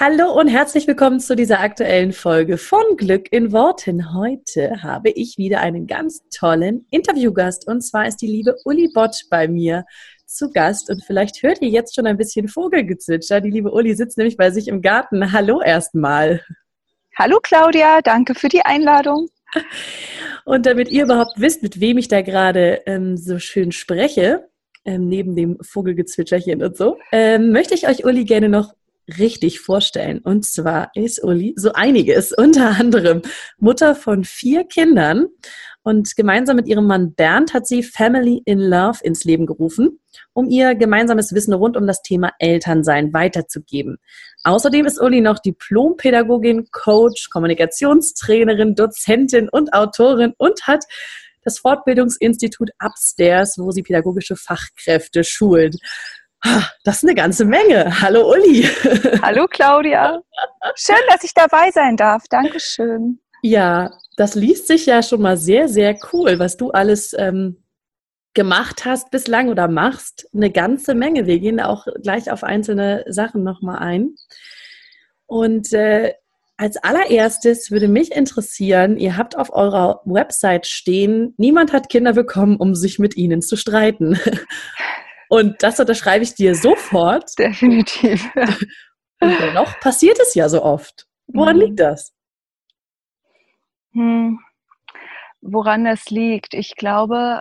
[0.00, 4.12] Hallo und herzlich willkommen zu dieser aktuellen Folge von Glück in Worten.
[4.12, 9.22] Heute habe ich wieder einen ganz tollen Interviewgast und zwar ist die liebe Uli Bott
[9.30, 9.84] bei mir
[10.26, 13.40] zu Gast und vielleicht hört ihr jetzt schon ein bisschen Vogelgezwitscher.
[13.40, 15.30] Die liebe Uli sitzt nämlich bei sich im Garten.
[15.30, 16.40] Hallo erstmal.
[17.16, 19.28] Hallo Claudia, danke für die Einladung.
[20.44, 24.48] Und damit ihr überhaupt wisst, mit wem ich da gerade ähm, so schön spreche,
[24.84, 28.74] ähm, neben dem Vogelgezwitscherchen und so, ähm, möchte ich euch Uli gerne noch
[29.18, 30.20] richtig vorstellen.
[30.20, 33.22] Und zwar ist Uli so einiges, unter anderem
[33.58, 35.26] Mutter von vier Kindern.
[35.82, 40.00] Und gemeinsam mit ihrem Mann Bernd hat sie Family in Love ins Leben gerufen,
[40.32, 43.98] um ihr gemeinsames Wissen rund um das Thema Elternsein weiterzugeben.
[44.44, 50.84] Außerdem ist Uli noch Diplompädagogin, Coach, Kommunikationstrainerin, Dozentin und Autorin und hat
[51.44, 55.76] das Fortbildungsinstitut Upstairs, wo sie pädagogische Fachkräfte schult.
[56.84, 58.00] Das ist eine ganze Menge.
[58.00, 58.62] Hallo Uli.
[59.22, 60.20] Hallo Claudia.
[60.74, 62.24] Schön, dass ich dabei sein darf.
[62.28, 63.18] Dankeschön.
[63.42, 67.64] Ja, das liest sich ja schon mal sehr, sehr cool, was du alles ähm,
[68.34, 70.28] gemacht hast bislang oder machst.
[70.34, 71.26] Eine ganze Menge.
[71.26, 74.14] Wir gehen auch gleich auf einzelne Sachen nochmal ein.
[75.26, 76.12] Und äh,
[76.56, 82.56] als allererstes würde mich interessieren, ihr habt auf eurer Website stehen, niemand hat Kinder bekommen,
[82.56, 84.18] um sich mit ihnen zu streiten.
[85.34, 87.36] Und das unterschreibe ich dir sofort.
[87.36, 88.24] Definitiv.
[89.20, 91.08] Und dennoch passiert es ja so oft.
[91.26, 91.62] Woran mhm.
[91.62, 92.14] liegt das?
[93.94, 94.38] Hm.
[95.40, 96.54] Woran das liegt?
[96.54, 97.40] Ich glaube,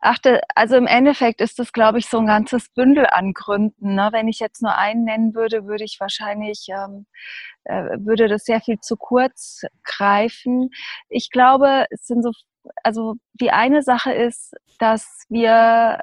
[0.00, 3.94] achte, also im Endeffekt ist das, glaube ich, so ein ganzes Bündel an Gründen.
[3.94, 4.08] Ne?
[4.10, 7.04] Wenn ich jetzt nur einen nennen würde, würde ich wahrscheinlich, ähm,
[7.64, 10.70] äh, würde das sehr viel zu kurz greifen.
[11.10, 12.32] Ich glaube, es sind so
[12.82, 16.00] also die eine Sache ist, dass wir,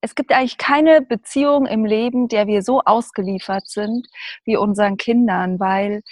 [0.00, 4.06] es gibt eigentlich keine Beziehung im Leben, der wir so ausgeliefert sind
[4.44, 6.02] wie unseren Kindern, weil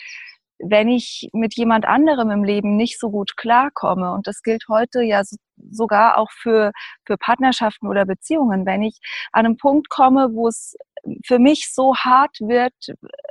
[0.59, 5.03] wenn ich mit jemand anderem im Leben nicht so gut klarkomme, und das gilt heute
[5.03, 5.23] ja
[5.71, 6.73] sogar auch für,
[7.05, 8.99] für Partnerschaften oder Beziehungen, wenn ich
[9.33, 10.77] an einen Punkt komme, wo es
[11.27, 12.73] für mich so hart wird,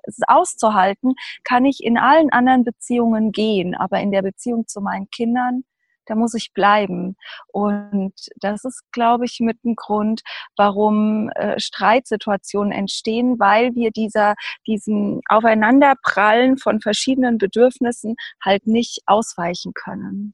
[0.03, 5.09] es auszuhalten, kann ich in allen anderen Beziehungen gehen, aber in der Beziehung zu meinen
[5.09, 5.63] Kindern
[6.05, 7.15] da muss ich bleiben.
[7.47, 10.21] Und das ist, glaube ich, mit ein Grund,
[10.55, 14.35] warum äh, Streitsituationen entstehen, weil wir dieser,
[14.67, 20.33] diesem Aufeinanderprallen von verschiedenen Bedürfnissen halt nicht ausweichen können.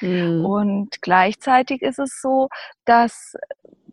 [0.00, 0.44] Mhm.
[0.44, 2.48] Und gleichzeitig ist es so,
[2.84, 3.34] dass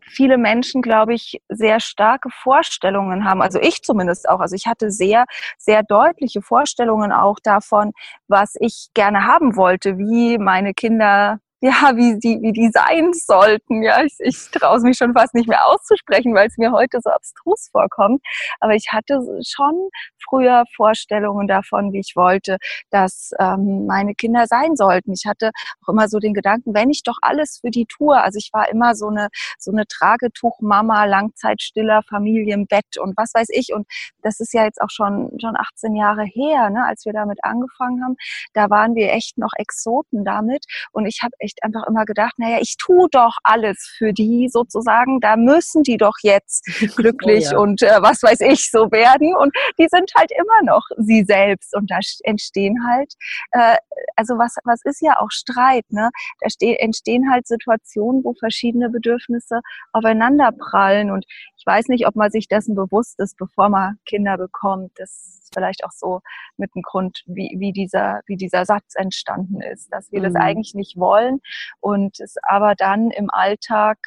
[0.05, 3.41] viele Menschen, glaube ich, sehr starke Vorstellungen haben.
[3.41, 4.39] Also ich zumindest auch.
[4.39, 5.25] Also ich hatte sehr,
[5.57, 7.91] sehr deutliche Vorstellungen auch davon,
[8.27, 13.83] was ich gerne haben wollte, wie meine Kinder ja, wie die, wie die sein sollten.
[13.83, 17.09] Ja, ich, ich traue mich schon fast nicht mehr auszusprechen, weil es mir heute so
[17.09, 18.21] abstrus vorkommt.
[18.59, 19.89] Aber ich hatte schon
[20.27, 22.57] früher Vorstellungen davon, wie ich wollte,
[22.89, 25.13] dass ähm, meine Kinder sein sollten.
[25.13, 25.51] Ich hatte
[25.81, 28.21] auch immer so den Gedanken, wenn ich doch alles für die tue.
[28.21, 33.33] Also ich war immer so eine so eine Tragetuchmama, Langzeitstiller, Familie im Bett und was
[33.33, 33.73] weiß ich.
[33.73, 33.87] Und
[34.21, 38.03] das ist ja jetzt auch schon schon 18 Jahre her, ne, als wir damit angefangen
[38.03, 38.15] haben.
[38.53, 40.65] Da waren wir echt noch Exoten damit.
[40.91, 44.49] Und ich habe echt echt einfach immer gedacht, naja, ich tue doch alles für die
[44.49, 46.65] sozusagen, da müssen die doch jetzt
[46.95, 47.59] glücklich oh ja.
[47.59, 49.35] und äh, was weiß ich so werden.
[49.35, 53.13] Und die sind halt immer noch sie selbst und da entstehen halt,
[53.51, 53.77] äh,
[54.15, 56.09] also was, was ist ja auch Streit, ne?
[56.39, 59.61] Da entstehen halt Situationen, wo verschiedene Bedürfnisse
[59.91, 61.25] aufeinander prallen und
[61.57, 64.91] ich weiß nicht, ob man sich dessen bewusst ist, bevor man Kinder bekommt.
[64.95, 66.21] Das vielleicht auch so
[66.57, 70.23] mit dem Grund, wie, wie, dieser, wie dieser Satz entstanden ist, dass wir mhm.
[70.25, 71.39] das eigentlich nicht wollen
[71.79, 73.97] und es aber dann im Alltag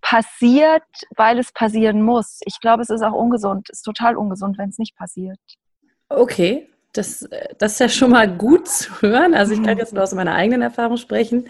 [0.00, 0.82] passiert,
[1.16, 2.40] weil es passieren muss.
[2.46, 5.38] Ich glaube, es ist auch ungesund, es ist total ungesund, wenn es nicht passiert.
[6.08, 7.28] Okay, das,
[7.58, 9.34] das ist ja schon mal gut zu hören.
[9.34, 9.80] Also ich kann mhm.
[9.80, 11.48] jetzt nur aus meiner eigenen Erfahrung sprechen.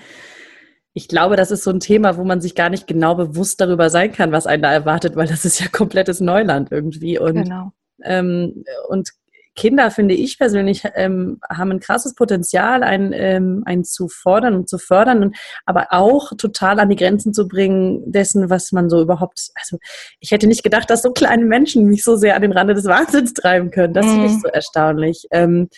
[0.93, 3.91] Ich glaube, das ist so ein Thema, wo man sich gar nicht genau bewusst darüber
[3.91, 7.19] sein kann, was einen da erwartet, weil das ist ja komplettes Neuland irgendwie.
[7.19, 7.73] Und genau.
[8.03, 9.11] Ähm, und
[9.58, 14.69] Kinder, finde ich persönlich, ähm, haben ein krasses Potenzial, einen, ähm, einen zu fordern und
[14.69, 19.02] zu fördern, und, aber auch total an die Grenzen zu bringen dessen, was man so
[19.02, 19.78] überhaupt, also
[20.20, 22.84] ich hätte nicht gedacht, dass so kleine Menschen mich so sehr an den Rande des
[22.84, 23.94] Wahnsinns treiben können.
[23.94, 24.10] Das mhm.
[24.10, 24.40] finde ich mhm.
[24.40, 25.26] so erstaunlich.
[25.32, 25.69] Ähm,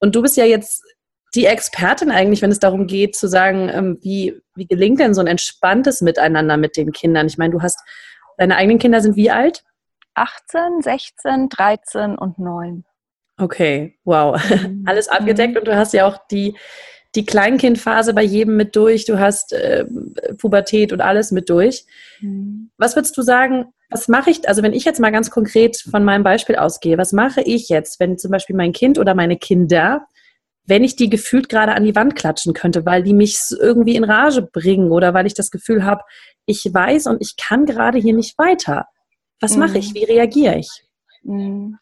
[0.00, 0.82] und du bist ja jetzt
[1.36, 5.20] die Expertin eigentlich, wenn es darum geht, zu sagen, ähm, wie, wie gelingt denn so
[5.20, 7.28] ein entspanntes Miteinander mit den Kindern?
[7.28, 7.78] Ich meine, du hast,
[8.38, 9.62] deine eigenen Kinder sind wie alt?
[10.14, 12.84] 18, 16, 13 und 9.
[13.38, 14.38] Okay, wow.
[14.68, 14.84] Mhm.
[14.86, 15.58] Alles abgedeckt mhm.
[15.60, 16.56] und du hast ja auch die,
[17.14, 19.84] die Kleinkindphase bei jedem mit durch, du hast äh,
[20.38, 21.84] Pubertät und alles mit durch.
[22.20, 22.70] Mhm.
[22.76, 26.04] Was würdest du sagen, was mache ich, also wenn ich jetzt mal ganz konkret von
[26.04, 30.06] meinem Beispiel ausgehe, was mache ich jetzt, wenn zum Beispiel mein Kind oder meine Kinder,
[30.66, 34.04] wenn ich die gefühlt gerade an die Wand klatschen könnte, weil die mich irgendwie in
[34.04, 36.02] Rage bringen oder weil ich das Gefühl habe,
[36.44, 38.86] ich weiß und ich kann gerade hier nicht weiter.
[39.40, 39.94] Was mache ich?
[39.94, 40.68] Wie reagiere ich?
[41.22, 41.78] Mhm.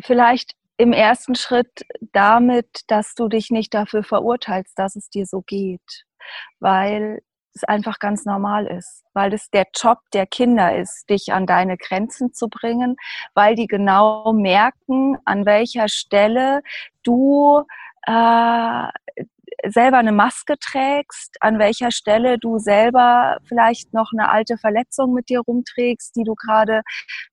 [0.00, 5.42] Vielleicht im ersten Schritt damit, dass du dich nicht dafür verurteilst, dass es dir so
[5.42, 6.04] geht,
[6.58, 7.20] weil
[7.54, 11.76] es einfach ganz normal ist, weil es der Job der Kinder ist, dich an deine
[11.76, 12.96] Grenzen zu bringen,
[13.34, 16.62] weil die genau merken, an welcher Stelle
[17.04, 17.62] du
[18.06, 18.88] äh,
[19.66, 25.28] selber eine Maske trägst, an welcher Stelle du selber vielleicht noch eine alte Verletzung mit
[25.28, 26.82] dir rumträgst, die du gerade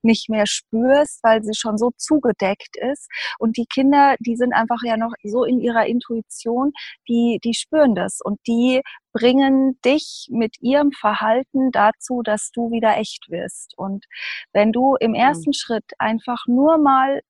[0.01, 3.07] nicht mehr spürst, weil sie schon so zugedeckt ist.
[3.39, 6.71] Und die Kinder, die sind einfach ja noch so in ihrer Intuition,
[7.07, 8.81] die, die spüren das und die
[9.13, 13.73] bringen dich mit ihrem Verhalten dazu, dass du wieder echt wirst.
[13.77, 14.05] Und
[14.53, 15.53] wenn du im ersten mhm.
[15.53, 17.21] Schritt einfach nur mal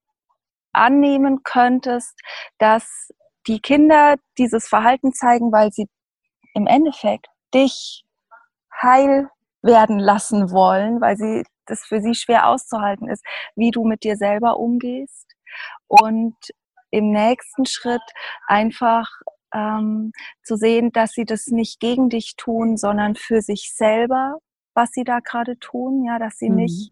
[0.74, 2.20] annehmen könntest,
[2.58, 3.10] dass
[3.48, 5.88] die Kinder dieses Verhalten zeigen, weil sie
[6.54, 8.04] im Endeffekt dich
[8.82, 9.30] heil
[9.62, 13.24] werden lassen wollen, weil sie das für sie schwer auszuhalten ist,
[13.56, 15.28] wie du mit dir selber umgehst
[15.88, 16.36] und
[16.90, 18.02] im nächsten Schritt
[18.48, 19.08] einfach
[19.54, 20.12] ähm,
[20.44, 24.38] zu sehen, dass sie das nicht gegen dich tun, sondern für sich selber,
[24.74, 26.56] was sie da gerade tun, ja, dass sie mhm.
[26.56, 26.92] nicht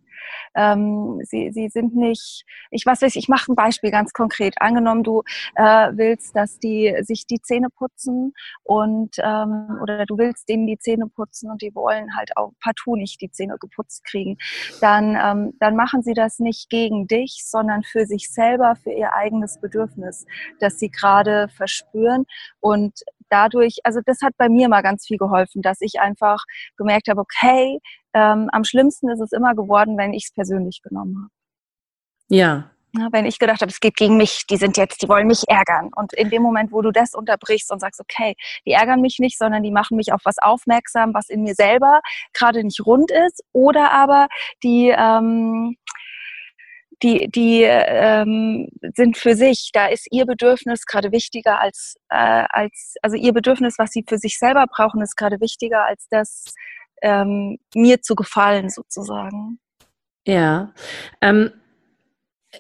[0.56, 4.56] ähm, sie, sie sind nicht, ich was weiß ich, mache ein Beispiel ganz konkret.
[4.60, 5.24] Angenommen, du
[5.56, 8.34] äh, willst, dass die sich die Zähne putzen
[8.64, 12.96] und ähm, oder du willst denen die Zähne putzen und die wollen halt auch partout
[12.96, 14.38] nicht die Zähne geputzt kriegen,
[14.82, 19.14] dann, ähm, dann machen sie das nicht gegen dich, sondern für sich selber, für ihr
[19.14, 20.26] eigenes Bedürfnis,
[20.60, 22.26] das sie gerade verspüren.
[22.60, 26.44] Und dadurch, also das hat bei mir mal ganz viel geholfen, dass ich einfach
[26.78, 27.80] gemerkt habe, okay,
[28.14, 31.32] ähm, am schlimmsten ist es immer geworden, wenn ich es persönlich genommen habe.
[32.30, 32.72] Ja.
[32.96, 33.08] ja.
[33.12, 35.90] Wenn ich gedacht habe, es geht gegen mich, die sind jetzt, die wollen mich ärgern.
[35.96, 38.36] Und in dem Moment, wo du das unterbrichst und sagst, okay,
[38.66, 42.02] die ärgern mich nicht, sondern die machen mich auf was aufmerksam, was in mir selber
[42.34, 44.28] gerade nicht rund ist, oder aber
[44.64, 45.78] die ähm,
[47.04, 52.96] die, die ähm, sind für sich, da ist ihr Bedürfnis gerade wichtiger als, äh, als,
[53.02, 56.54] also ihr Bedürfnis, was sie für sich selber brauchen, ist gerade wichtiger als das,
[57.02, 59.60] ähm, mir zu gefallen sozusagen.
[60.26, 60.74] Ja.
[61.22, 61.52] Ähm,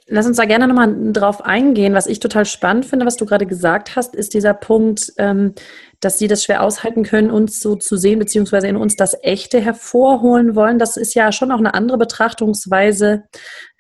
[0.08, 1.94] lass uns da gerne nochmal drauf eingehen.
[1.94, 5.54] Was ich total spannend finde, was du gerade gesagt hast, ist dieser Punkt, ähm,
[6.00, 9.60] dass sie das schwer aushalten können, uns so zu sehen, beziehungsweise in uns das Echte
[9.60, 10.80] hervorholen wollen.
[10.80, 13.24] Das ist ja schon auch eine andere Betrachtungsweise,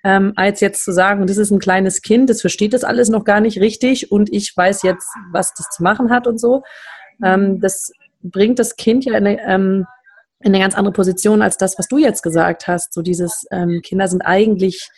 [0.03, 3.23] ähm, als jetzt zu sagen, das ist ein kleines Kind, das versteht das alles noch
[3.23, 6.63] gar nicht richtig und ich weiß jetzt, was das zu machen hat und so.
[7.23, 7.91] Ähm, das
[8.21, 9.85] bringt das Kind ja in eine, ähm,
[10.41, 12.93] in eine ganz andere Position als das, was du jetzt gesagt hast.
[12.93, 14.89] So dieses ähm, Kinder sind eigentlich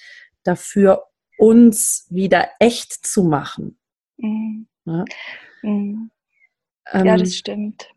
[0.44, 1.04] dafür,
[1.38, 3.80] uns wieder echt zu machen.
[4.18, 4.68] Mhm.
[4.86, 5.06] Ja?
[5.64, 6.12] Mhm.
[6.94, 7.90] ja, das ähm, stimmt.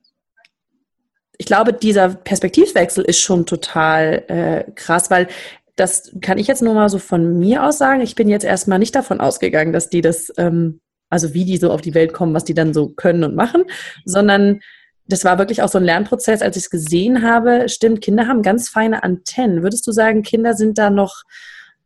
[1.36, 5.29] Ich glaube, dieser Perspektivwechsel ist schon total äh, krass, weil
[5.77, 8.01] das kann ich jetzt nur mal so von mir aus sagen.
[8.01, 11.72] Ich bin jetzt erstmal nicht davon ausgegangen, dass die das, ähm, also wie die so
[11.72, 13.65] auf die Welt kommen, was die dann so können und machen,
[14.05, 14.60] sondern
[15.06, 17.69] das war wirklich auch so ein Lernprozess, als ich es gesehen habe.
[17.69, 19.63] Stimmt, Kinder haben ganz feine Antennen.
[19.63, 21.23] Würdest du sagen, Kinder sind da noch,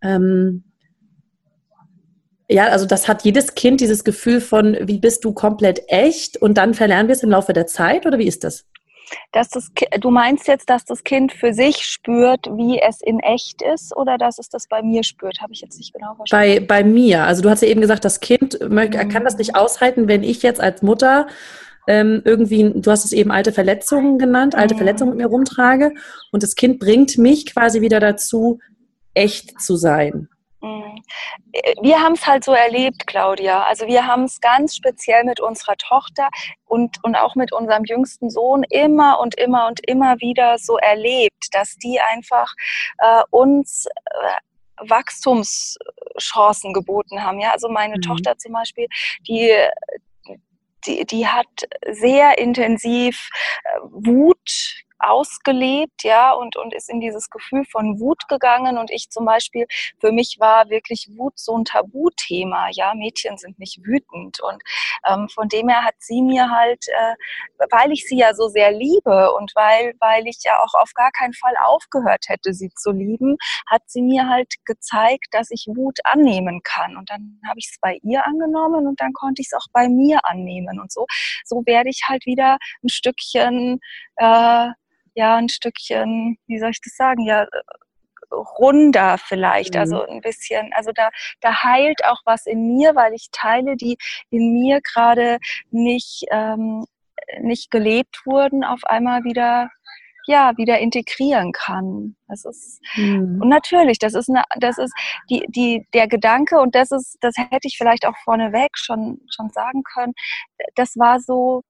[0.02, 0.64] ähm,
[2.48, 6.54] ja, also das hat jedes Kind dieses Gefühl von, wie bist du komplett echt und
[6.54, 8.64] dann verlernen wir es im Laufe der Zeit oder wie ist das?
[9.32, 9.70] Dass das
[10.00, 14.18] du meinst jetzt, dass das Kind für sich spürt, wie es in echt ist oder
[14.18, 15.40] dass es das bei mir spürt?
[15.40, 16.66] Habe ich jetzt nicht genau verstanden.
[16.66, 17.24] Bei, bei mir.
[17.24, 18.90] Also du hast ja eben gesagt, das Kind mhm.
[18.90, 21.26] kann das nicht aushalten, wenn ich jetzt als Mutter
[21.88, 24.78] ähm, irgendwie, du hast es eben alte Verletzungen genannt, alte mhm.
[24.78, 25.94] Verletzungen mit mir rumtrage.
[26.30, 28.58] Und das Kind bringt mich quasi wieder dazu,
[29.14, 30.28] echt zu sein.
[30.60, 31.02] Mhm.
[31.80, 33.62] Wir haben es halt so erlebt, Claudia.
[33.62, 36.28] Also wir haben es ganz speziell mit unserer Tochter
[36.66, 41.48] und, und auch mit unserem jüngsten Sohn immer und immer und immer wieder so erlebt,
[41.52, 42.52] dass die einfach
[42.98, 47.40] äh, uns äh, Wachstumschancen geboten haben.
[47.40, 48.02] Ja, also meine mhm.
[48.02, 48.88] Tochter zum Beispiel,
[49.26, 49.50] die,
[50.86, 53.30] die, die hat sehr intensiv
[53.64, 58.78] äh, Wut ausgelebt, ja, und, und ist in dieses Gefühl von Wut gegangen.
[58.78, 59.66] Und ich zum Beispiel,
[60.00, 64.40] für mich war wirklich Wut so ein Tabuthema, ja, Mädchen sind nicht wütend.
[64.40, 64.62] Und
[65.06, 67.14] ähm, von dem her hat sie mir halt, äh,
[67.70, 71.10] weil ich sie ja so sehr liebe und weil, weil ich ja auch auf gar
[71.12, 73.36] keinen Fall aufgehört hätte, sie zu lieben,
[73.66, 76.96] hat sie mir halt gezeigt, dass ich Wut annehmen kann.
[76.96, 79.88] Und dann habe ich es bei ihr angenommen und dann konnte ich es auch bei
[79.88, 80.80] mir annehmen.
[80.80, 81.06] Und so,
[81.44, 83.80] so werde ich halt wieder ein Stückchen,
[84.16, 84.68] äh,
[85.18, 87.44] ja, ein Stückchen, wie soll ich das sagen, ja,
[88.30, 90.00] runder vielleicht, also mhm.
[90.02, 91.08] also ein bisschen, also da,
[91.40, 93.96] da heilt auch was in mir, weil ich Teile, die
[94.30, 95.38] in mir gerade
[95.70, 96.84] nicht, ähm,
[97.40, 99.70] nicht gelebt wurden, auf einmal wieder
[100.26, 102.14] ja wieder integrieren kann.
[102.28, 103.40] Das ist mhm.
[103.42, 104.92] und natürlich, das ist eine, das ist
[105.30, 109.48] die die der Gedanke und das ist das hätte ich vielleicht auch vorneweg schon schon
[109.50, 110.12] sagen können.
[110.76, 111.62] Das war so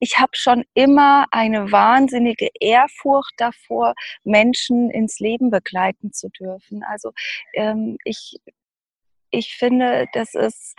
[0.00, 6.82] ich habe schon immer eine wahnsinnige Ehrfurcht davor, Menschen ins Leben begleiten zu dürfen.
[6.84, 7.12] Also
[7.54, 8.36] ähm, ich,
[9.30, 10.74] ich finde, das ist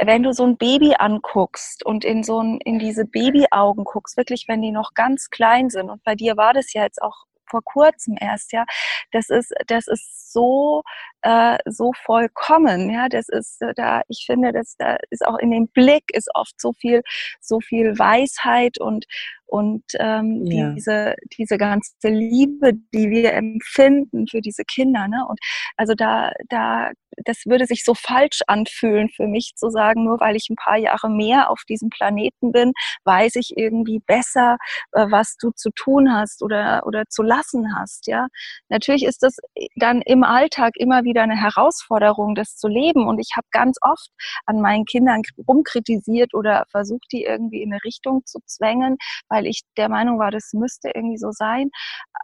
[0.00, 4.44] wenn du so ein Baby anguckst und in so ein, in diese Babyaugen guckst, wirklich,
[4.46, 7.62] wenn die noch ganz klein sind, und bei dir war das ja jetzt auch vor
[7.64, 8.64] kurzem erst, ja,
[9.12, 10.82] das ist, das ist so,
[11.22, 15.50] äh, so vollkommen, ja, das ist äh, da, ich finde, dass da ist auch in
[15.50, 17.02] dem Blick ist oft so viel,
[17.40, 19.06] so viel Weisheit und,
[19.48, 20.72] und ähm, ja.
[20.72, 25.08] diese, diese ganze Liebe, die wir empfinden für diese Kinder.
[25.08, 25.24] Ne?
[25.26, 25.38] Und
[25.76, 26.90] also da, da,
[27.24, 30.76] das würde sich so falsch anfühlen für mich zu sagen, nur weil ich ein paar
[30.76, 32.72] Jahre mehr auf diesem Planeten bin,
[33.04, 34.58] weiß ich irgendwie besser,
[34.92, 38.06] äh, was du zu tun hast oder, oder zu lassen hast.
[38.06, 38.26] Ja,
[38.68, 39.36] natürlich ist das
[39.76, 43.06] dann im Alltag immer wieder eine Herausforderung, das zu leben.
[43.06, 44.10] Und ich habe ganz oft
[44.46, 48.96] an meinen Kindern rumkritisiert oder versucht, die irgendwie in eine Richtung zu zwängen,
[49.28, 51.70] weil weil ich der Meinung war, das müsste irgendwie so sein,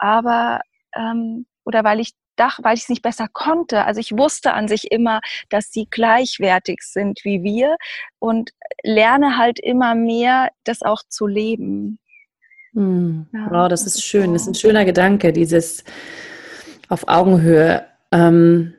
[0.00, 0.60] aber
[0.96, 3.84] ähm, oder weil ich dach, weil ich es nicht besser konnte.
[3.84, 7.76] Also ich wusste an sich immer, dass sie gleichwertig sind wie wir
[8.18, 8.50] und
[8.82, 12.00] lerne halt immer mehr, das auch zu leben.
[12.72, 13.28] Hm.
[13.32, 14.26] Ja, wow, das, das ist schön.
[14.26, 14.32] So.
[14.32, 15.84] Das ist ein schöner Gedanke, dieses
[16.88, 17.86] auf Augenhöhe.
[18.10, 18.74] Ähm,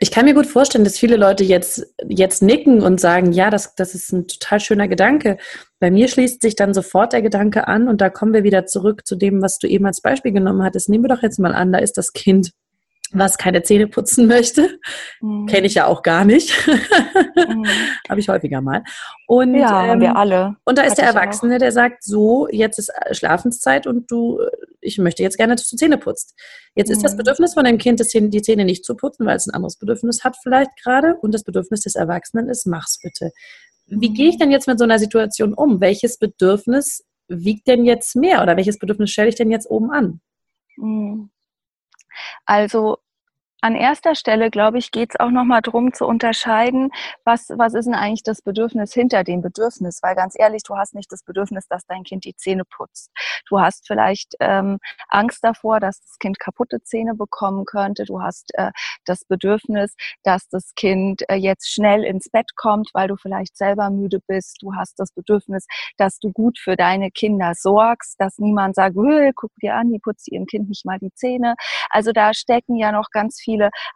[0.00, 3.74] ich kann mir gut vorstellen, dass viele Leute jetzt, jetzt nicken und sagen, ja, das,
[3.74, 5.38] das ist ein total schöner Gedanke.
[5.80, 9.06] Bei mir schließt sich dann sofort der Gedanke an und da kommen wir wieder zurück
[9.06, 10.88] zu dem, was du eben als Beispiel genommen hattest.
[10.88, 12.52] Nehmen wir doch jetzt mal an, da ist das Kind
[13.12, 14.78] was keine Zähne putzen möchte.
[15.20, 15.46] Mhm.
[15.46, 16.52] Kenne ich ja auch gar nicht.
[16.66, 17.66] mhm.
[18.08, 18.82] Habe ich häufiger mal.
[19.26, 20.56] Und, ja, ähm, wir alle.
[20.64, 24.40] Und da ist Hatte der Erwachsene, der sagt, so, jetzt ist Schlafenszeit und du,
[24.80, 26.34] ich möchte jetzt gerne, dass du Zähne putzt.
[26.74, 26.94] Jetzt mhm.
[26.94, 27.18] ist das mhm.
[27.18, 30.36] Bedürfnis von dem Kind, die Zähne nicht zu putzen, weil es ein anderes Bedürfnis hat
[30.42, 31.16] vielleicht gerade.
[31.16, 33.32] Und das Bedürfnis des Erwachsenen ist, mach's bitte.
[33.86, 34.40] Wie gehe ich mhm.
[34.40, 35.80] denn jetzt mit so einer Situation um?
[35.80, 40.20] Welches Bedürfnis wiegt denn jetzt mehr oder welches Bedürfnis stelle ich denn jetzt oben an?
[42.46, 43.00] Also
[43.60, 46.90] an erster Stelle, glaube ich, geht es auch nochmal darum zu unterscheiden,
[47.24, 50.00] was, was ist denn eigentlich das Bedürfnis hinter dem Bedürfnis?
[50.02, 53.10] Weil ganz ehrlich, du hast nicht das Bedürfnis, dass dein Kind die Zähne putzt.
[53.48, 58.04] Du hast vielleicht ähm, Angst davor, dass das Kind kaputte Zähne bekommen könnte.
[58.04, 58.70] Du hast äh,
[59.04, 63.90] das Bedürfnis, dass das Kind äh, jetzt schnell ins Bett kommt, weil du vielleicht selber
[63.90, 64.58] müde bist.
[64.62, 68.94] Du hast das Bedürfnis, dass du gut für deine Kinder sorgst, dass niemand sagt,
[69.34, 71.54] guck dir an, die putzt ihrem Kind nicht mal die Zähne.
[71.90, 73.47] Also da stecken ja noch ganz viele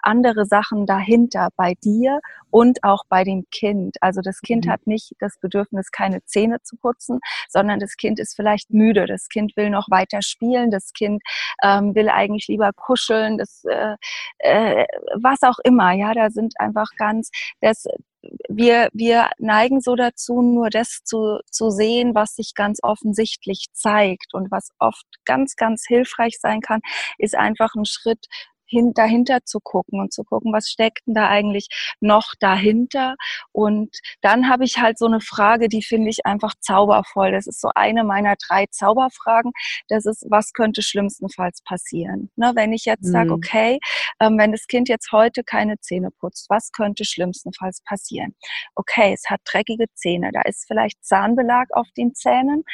[0.03, 3.97] andere Sachen dahinter bei dir und auch bei dem Kind.
[4.01, 4.71] Also das Kind mhm.
[4.71, 9.07] hat nicht das Bedürfnis, keine Zähne zu putzen, sondern das Kind ist vielleicht müde.
[9.07, 10.71] Das Kind will noch weiter spielen.
[10.71, 11.23] Das Kind
[11.63, 13.39] ähm, will eigentlich lieber kuscheln.
[13.39, 13.97] Das, äh,
[14.39, 15.93] äh, was auch immer.
[15.93, 17.31] Ja, da sind einfach ganz,
[17.61, 17.87] das,
[18.49, 24.35] wir, wir neigen so dazu, nur das zu, zu sehen, was sich ganz offensichtlich zeigt.
[24.35, 26.81] Und was oft ganz, ganz hilfreich sein kann,
[27.19, 28.27] ist einfach ein Schritt
[28.73, 31.69] hin, dahinter zu gucken und zu gucken, was steckt denn da eigentlich
[32.01, 33.17] noch dahinter.
[33.53, 37.33] Und dann habe ich halt so eine Frage, die finde ich einfach zaubervoll.
[37.33, 39.53] Das ist so eine meiner drei Zauberfragen.
[39.89, 42.31] Das ist, was könnte schlimmstenfalls passieren?
[42.37, 43.13] Ne, wenn ich jetzt mhm.
[43.13, 43.79] sage, okay,
[44.21, 48.35] ähm, wenn das Kind jetzt heute keine Zähne putzt, was könnte schlimmstenfalls passieren?
[48.75, 52.65] Okay, es hat dreckige Zähne, da ist vielleicht Zahnbelag auf den Zähnen.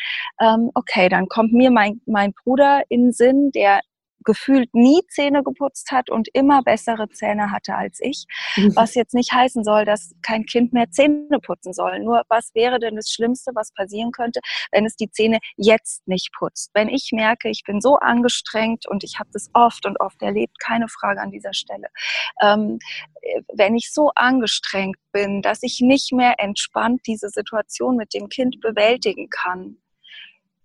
[0.41, 3.81] Ähm, okay, dann kommt mir mein, mein Bruder in den Sinn, der
[4.25, 8.25] gefühlt nie Zähne geputzt hat und immer bessere Zähne hatte als ich.
[8.57, 8.75] Mhm.
[8.77, 12.01] Was jetzt nicht heißen soll, dass kein Kind mehr Zähne putzen soll.
[12.01, 14.41] Nur was wäre denn das Schlimmste, was passieren könnte,
[14.73, 16.71] wenn es die Zähne jetzt nicht putzt?
[16.75, 20.59] Wenn ich merke, ich bin so angestrengt und ich habe das oft und oft erlebt,
[20.61, 21.89] keine Frage an dieser Stelle.
[22.43, 22.79] Ähm,
[23.55, 28.61] wenn ich so angestrengt bin, dass ich nicht mehr entspannt diese Situation mit dem Kind
[28.61, 29.79] bewältigen kann,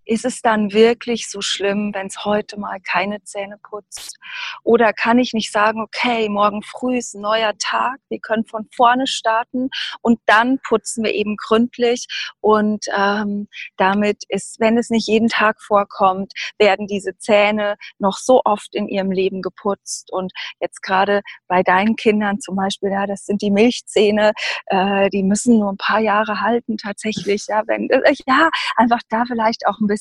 [0.04, 4.18] ist es dann wirklich so schlimm, wenn es heute mal keine Zähne putzt?
[4.62, 8.68] Oder kann ich nicht sagen, okay, morgen früh ist ein neuer Tag, wir können von
[8.74, 9.70] vorne starten
[10.02, 12.06] und dann putzen wir eben gründlich
[12.40, 18.42] und ähm, damit ist, wenn es nicht jeden Tag vorkommt, werden diese Zähne noch so
[18.44, 23.24] oft in ihrem Leben geputzt und jetzt gerade bei deinen Kindern zum Beispiel, ja, das
[23.26, 24.32] sind die Milchzähne,
[24.66, 29.24] äh, die müssen nur ein paar Jahre halten tatsächlich, ja, wenn, äh, ja, einfach da
[29.26, 29.93] vielleicht auch ein bisschen,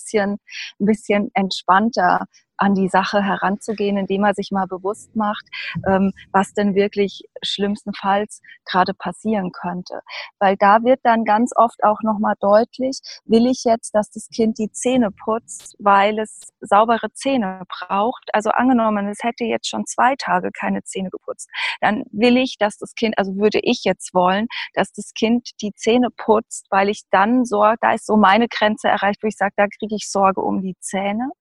[0.80, 2.26] ein bisschen entspannter
[2.58, 5.46] an die Sache heranzugehen, indem er sich mal bewusst macht,
[5.88, 10.02] ähm, was denn wirklich schlimmstenfalls gerade passieren könnte.
[10.40, 14.58] Weil da wird dann ganz oft auch nochmal deutlich, will ich jetzt, dass das Kind
[14.58, 18.30] die Zähne putzt, weil es saubere Zähne braucht.
[18.34, 21.50] Also angenommen, es hätte jetzt schon zwei Tage keine Zähne geputzt,
[21.82, 25.74] dann will ich, dass das Kind, also würde ich jetzt wollen, dass das Kind die
[25.74, 29.54] Zähne putzt, weil ich dann sorge, da ist so meine Grenze erreicht, wo ich sage,
[29.58, 31.32] da kriege ich Sorge um die Zähne.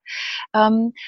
[0.55, 0.93] Ähm,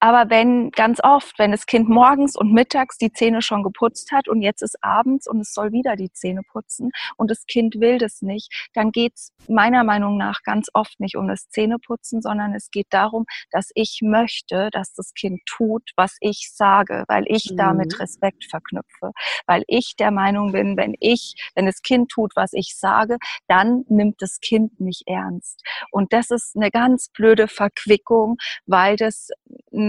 [0.00, 4.28] aber wenn ganz oft, wenn das Kind morgens und mittags die Zähne schon geputzt hat
[4.28, 7.98] und jetzt ist abends und es soll wieder die Zähne putzen und das Kind will
[7.98, 12.54] das nicht, dann geht es meiner Meinung nach ganz oft nicht um das Zähneputzen, sondern
[12.54, 17.50] es geht darum, dass ich möchte, dass das Kind tut, was ich sage, weil ich
[17.50, 17.56] mhm.
[17.56, 19.12] damit Respekt verknüpfe,
[19.46, 23.84] weil ich der Meinung bin, wenn ich, wenn das Kind tut, was ich sage, dann
[23.88, 25.62] nimmt das Kind mich ernst.
[25.90, 28.36] Und das ist eine ganz blöde Verquickung,
[28.66, 29.30] weil das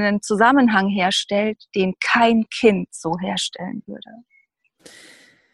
[0.01, 4.10] einen Zusammenhang herstellt, den kein Kind so herstellen würde.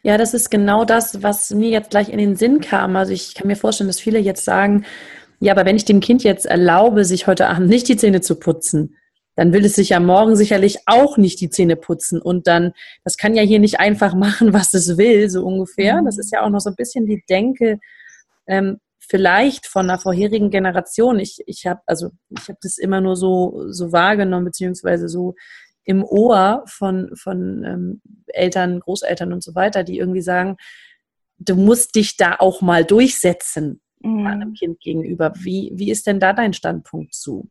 [0.02, 2.94] Ja, das ist genau das, was mir jetzt gleich in den Sinn kam.
[2.94, 4.84] Also ich kann mir vorstellen, dass viele jetzt sagen,
[5.40, 8.36] ja, aber wenn ich dem Kind jetzt erlaube, sich heute Abend nicht die Zähne zu
[8.36, 8.96] putzen,
[9.34, 12.22] dann will es sich ja morgen sicherlich auch nicht die Zähne putzen.
[12.22, 12.72] Und dann,
[13.04, 16.00] das kann ja hier nicht einfach machen, was es will, so ungefähr.
[16.04, 17.78] Das ist ja auch noch so ein bisschen die Denke,
[18.46, 21.18] ähm, vielleicht von einer vorherigen Generation.
[21.18, 25.34] Ich, ich habe also ich habe das immer nur so so wahrgenommen beziehungsweise so
[25.84, 30.56] im Ohr von von ähm, Eltern, Großeltern und so weiter, die irgendwie sagen,
[31.38, 34.26] du musst dich da auch mal durchsetzen mhm.
[34.26, 35.32] einem Kind gegenüber.
[35.36, 37.48] Wie wie ist denn da dein Standpunkt zu?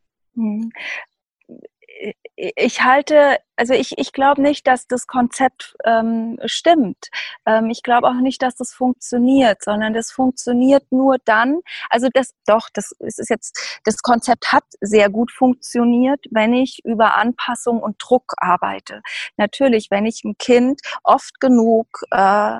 [2.37, 7.07] Ich halte, also ich, ich glaube nicht, dass das Konzept ähm, stimmt.
[7.45, 12.33] Ähm, ich glaube auch nicht, dass das funktioniert, sondern das funktioniert nur dann, also das,
[12.45, 17.95] doch, das ist jetzt, das Konzept hat sehr gut funktioniert, wenn ich über Anpassung und
[17.99, 19.01] Druck arbeite.
[19.37, 22.59] Natürlich, wenn ich ein Kind oft genug äh,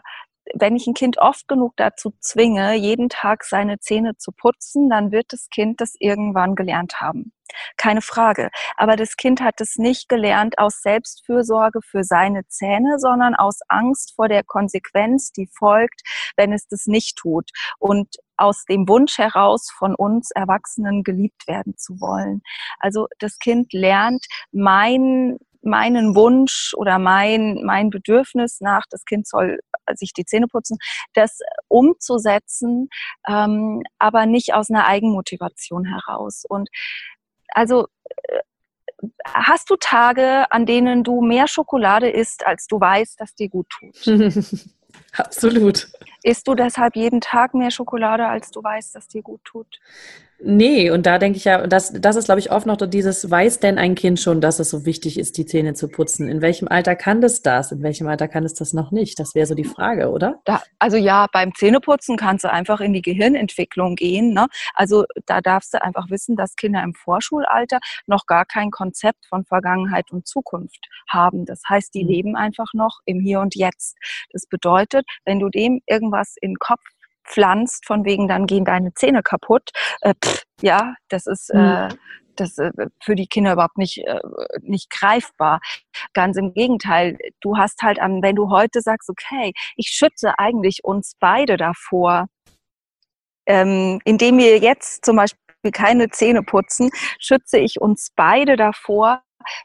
[0.54, 5.12] wenn ich ein Kind oft genug dazu zwinge, jeden Tag seine Zähne zu putzen, dann
[5.12, 7.32] wird das Kind das irgendwann gelernt haben.
[7.78, 8.50] Keine Frage.
[8.76, 14.14] Aber das Kind hat es nicht gelernt aus Selbstfürsorge für seine Zähne, sondern aus Angst
[14.16, 16.02] vor der Konsequenz, die folgt,
[16.36, 17.50] wenn es das nicht tut.
[17.80, 22.42] Und aus dem Wunsch heraus, von uns Erwachsenen geliebt werden zu wollen.
[22.80, 29.60] Also das Kind lernt, mein meinen Wunsch oder mein, mein Bedürfnis nach, das Kind soll
[29.94, 30.78] sich die Zähne putzen,
[31.14, 32.90] das umzusetzen,
[33.28, 36.44] ähm, aber nicht aus einer Eigenmotivation heraus.
[36.48, 36.70] Und
[37.50, 37.88] also
[38.28, 38.40] äh,
[39.26, 43.68] hast du Tage, an denen du mehr Schokolade isst, als du weißt, dass dir gut
[43.70, 43.96] tut?
[45.18, 45.88] Absolut.
[46.24, 49.80] Isst du deshalb jeden Tag mehr Schokolade, als du weißt, dass dir gut tut?
[50.40, 53.60] Nee, und da denke ich ja, das, das ist, glaube ich, oft noch dieses, weiß
[53.60, 56.28] denn ein Kind schon, dass es so wichtig ist, die Zähne zu putzen?
[56.28, 57.72] In welchem Alter kann das das?
[57.72, 59.18] In welchem Alter kann es das noch nicht?
[59.18, 60.42] Das wäre so die Frage, oder?
[60.44, 64.34] Da, also ja, beim Zähneputzen kannst du einfach in die Gehirnentwicklung gehen.
[64.34, 64.48] Ne?
[64.74, 69.46] Also da darfst du einfach wissen, dass Kinder im Vorschulalter noch gar kein Konzept von
[69.46, 71.46] Vergangenheit und Zukunft haben.
[71.46, 72.10] Das heißt, die mhm.
[72.10, 73.96] leben einfach noch im Hier und Jetzt.
[74.32, 76.84] Das bedeutet, wenn du dem irgendwas in den Kopf
[77.26, 79.72] pflanzt, von wegen dann gehen deine Zähne kaputt.
[80.02, 81.90] Äh, pff, ja, das ist äh, mhm.
[81.92, 81.96] äh,
[82.36, 84.20] das äh, für die Kinder überhaupt nicht äh,
[84.62, 85.60] nicht greifbar.
[86.14, 90.84] Ganz im Gegenteil, du hast halt an, wenn du heute sagst, okay, ich schütze eigentlich
[90.84, 92.28] uns beide davor,
[93.46, 95.38] ähm, indem wir jetzt zum Beispiel
[95.72, 99.22] keine Zähne putzen, schütze ich uns beide davor,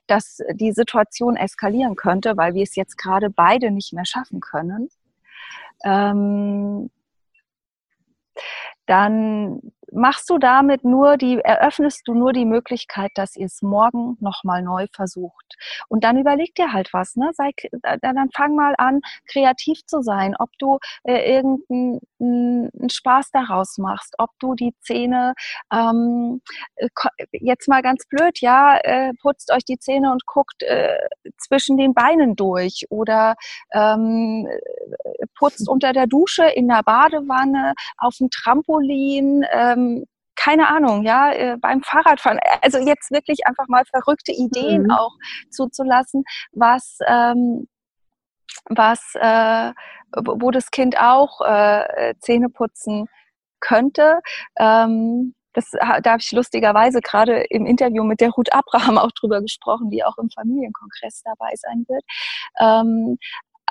[0.06, 4.88] dass die Situation eskalieren könnte, weil wir es jetzt gerade beide nicht mehr schaffen können.
[5.84, 6.90] Ähm,
[8.86, 9.60] dann
[9.92, 14.62] machst du damit nur die, eröffnest du nur die Möglichkeit, dass ihr es morgen nochmal
[14.62, 15.56] neu versucht.
[15.88, 17.30] Und dann überleg dir halt was, ne?
[17.32, 17.50] Sei,
[18.00, 19.00] dann fang mal an,
[19.30, 25.34] kreativ zu sein, ob du äh, irgendeinen Spaß daraus machst, ob du die Zähne
[25.72, 26.40] ähm,
[26.76, 26.88] äh,
[27.32, 30.98] jetzt mal ganz blöd, ja, äh, putzt euch die Zähne und guckt äh,
[31.38, 33.34] zwischen den Beinen durch oder
[33.72, 34.46] ähm,
[35.38, 39.79] putzt unter der Dusche, in der Badewanne, auf dem Trampolin, ähm,
[40.36, 42.38] keine Ahnung, ja, äh, beim Fahrradfahren.
[42.62, 44.90] Also jetzt wirklich einfach mal verrückte Ideen mhm.
[44.90, 45.12] auch
[45.50, 47.68] zuzulassen, was, ähm,
[48.70, 49.72] was, äh,
[50.16, 53.06] wo das Kind auch äh, Zähne putzen
[53.60, 54.20] könnte.
[54.58, 59.40] Ähm, das, da habe ich lustigerweise gerade im Interview mit der Ruth Abraham auch drüber
[59.42, 62.04] gesprochen, die auch im Familienkongress dabei sein wird.
[62.60, 63.18] Ähm,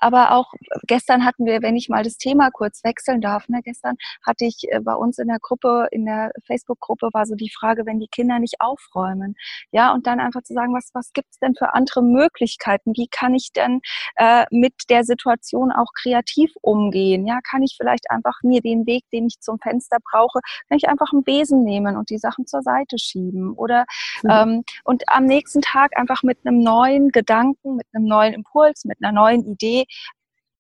[0.02, 0.54] aber auch
[0.88, 4.64] gestern hatten wir, wenn ich mal das Thema kurz wechseln darf, ne, gestern hatte ich
[4.70, 8.08] äh, bei uns in der Gruppe, in der Facebook-Gruppe war so die Frage, wenn die
[8.08, 9.36] Kinder nicht aufräumen,
[9.72, 12.94] ja, und dann einfach zu sagen, was, was gibt es denn für andere Möglichkeiten?
[12.96, 13.82] Wie kann ich denn
[14.16, 17.28] äh, mit der Situation auch kreativ umgehen?
[17.28, 20.88] Ja, kann ich vielleicht einfach mir den Weg, den ich zum Fenster brauche, kann ich
[20.88, 23.54] einfach einen Besen nehmen und die Sachen zur Seite schieben?
[23.54, 23.86] Oder
[24.24, 24.30] mhm.
[24.30, 28.98] ähm, und am nächsten Tag einfach mit einem neuen Gedanken, mit einem neuen Impuls, mit
[29.02, 29.86] einer neuen Idee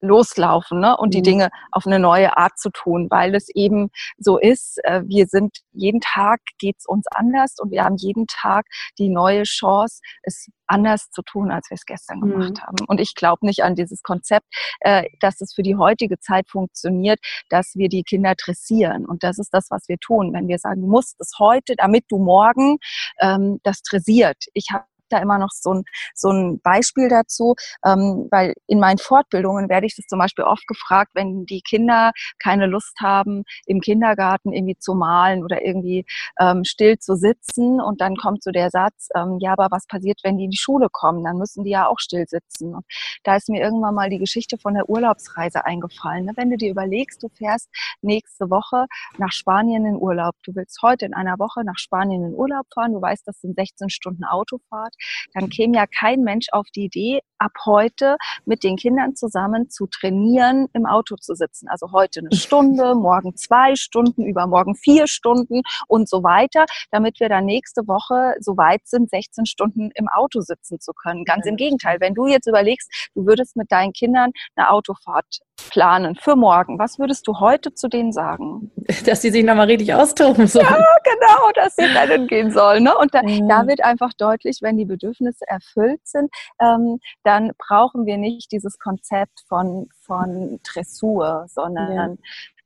[0.01, 0.95] loslaufen ne?
[0.97, 1.23] und die mhm.
[1.23, 5.57] Dinge auf eine neue Art zu tun, weil es eben so ist, äh, wir sind,
[5.71, 8.65] jeden Tag geht's uns anders und wir haben jeden Tag
[8.97, 12.31] die neue Chance, es anders zu tun, als wir es gestern mhm.
[12.31, 12.77] gemacht haben.
[12.87, 14.45] Und ich glaube nicht an dieses Konzept,
[14.81, 19.05] äh, dass es für die heutige Zeit funktioniert, dass wir die Kinder dressieren.
[19.05, 20.33] Und das ist das, was wir tun.
[20.33, 22.77] Wenn wir sagen, du musst es heute, damit du morgen
[23.19, 24.37] ähm, das dressiert.
[24.53, 28.97] Ich habe da immer noch so ein, so ein Beispiel dazu, ähm, weil in meinen
[28.97, 33.81] Fortbildungen werde ich das zum Beispiel oft gefragt, wenn die Kinder keine Lust haben, im
[33.81, 36.05] Kindergarten irgendwie zu malen oder irgendwie
[36.39, 40.19] ähm, still zu sitzen und dann kommt so der Satz, ähm, ja, aber was passiert,
[40.23, 41.23] wenn die in die Schule kommen?
[41.23, 42.75] Dann müssen die ja auch still sitzen.
[42.75, 42.85] Und
[43.23, 46.25] da ist mir irgendwann mal die Geschichte von der Urlaubsreise eingefallen.
[46.25, 46.33] Ne?
[46.35, 47.69] Wenn du dir überlegst, du fährst
[48.01, 48.85] nächste Woche
[49.17, 52.93] nach Spanien in Urlaub, du willst heute in einer Woche nach Spanien in Urlaub fahren,
[52.93, 54.93] du weißt, das sind 16 Stunden Autofahrt,
[55.33, 59.88] dann käme ja kein Mensch auf die Idee, ab heute mit den Kindern zusammen zu
[59.88, 61.67] trainieren, im Auto zu sitzen.
[61.69, 67.29] Also heute eine Stunde, morgen zwei Stunden, übermorgen vier Stunden und so weiter, damit wir
[67.29, 71.23] dann nächste Woche so weit sind, 16 Stunden im Auto sitzen zu können.
[71.23, 76.15] Ganz im Gegenteil, wenn du jetzt überlegst, du würdest mit deinen Kindern eine Autofahrt planen
[76.15, 78.71] für morgen, was würdest du heute zu denen sagen?
[79.05, 80.65] Dass sie sich nochmal richtig austoben sollen.
[80.65, 82.83] Ja, genau, dass sie dann gehen sollen.
[82.83, 82.97] Ne?
[82.97, 83.47] Und da, mhm.
[83.47, 88.78] da, wird einfach deutlich, wenn die Bedürfnisse erfüllt sind, ähm, dann brauchen wir nicht dieses
[88.80, 92.17] Konzept von, von Dressur, sondern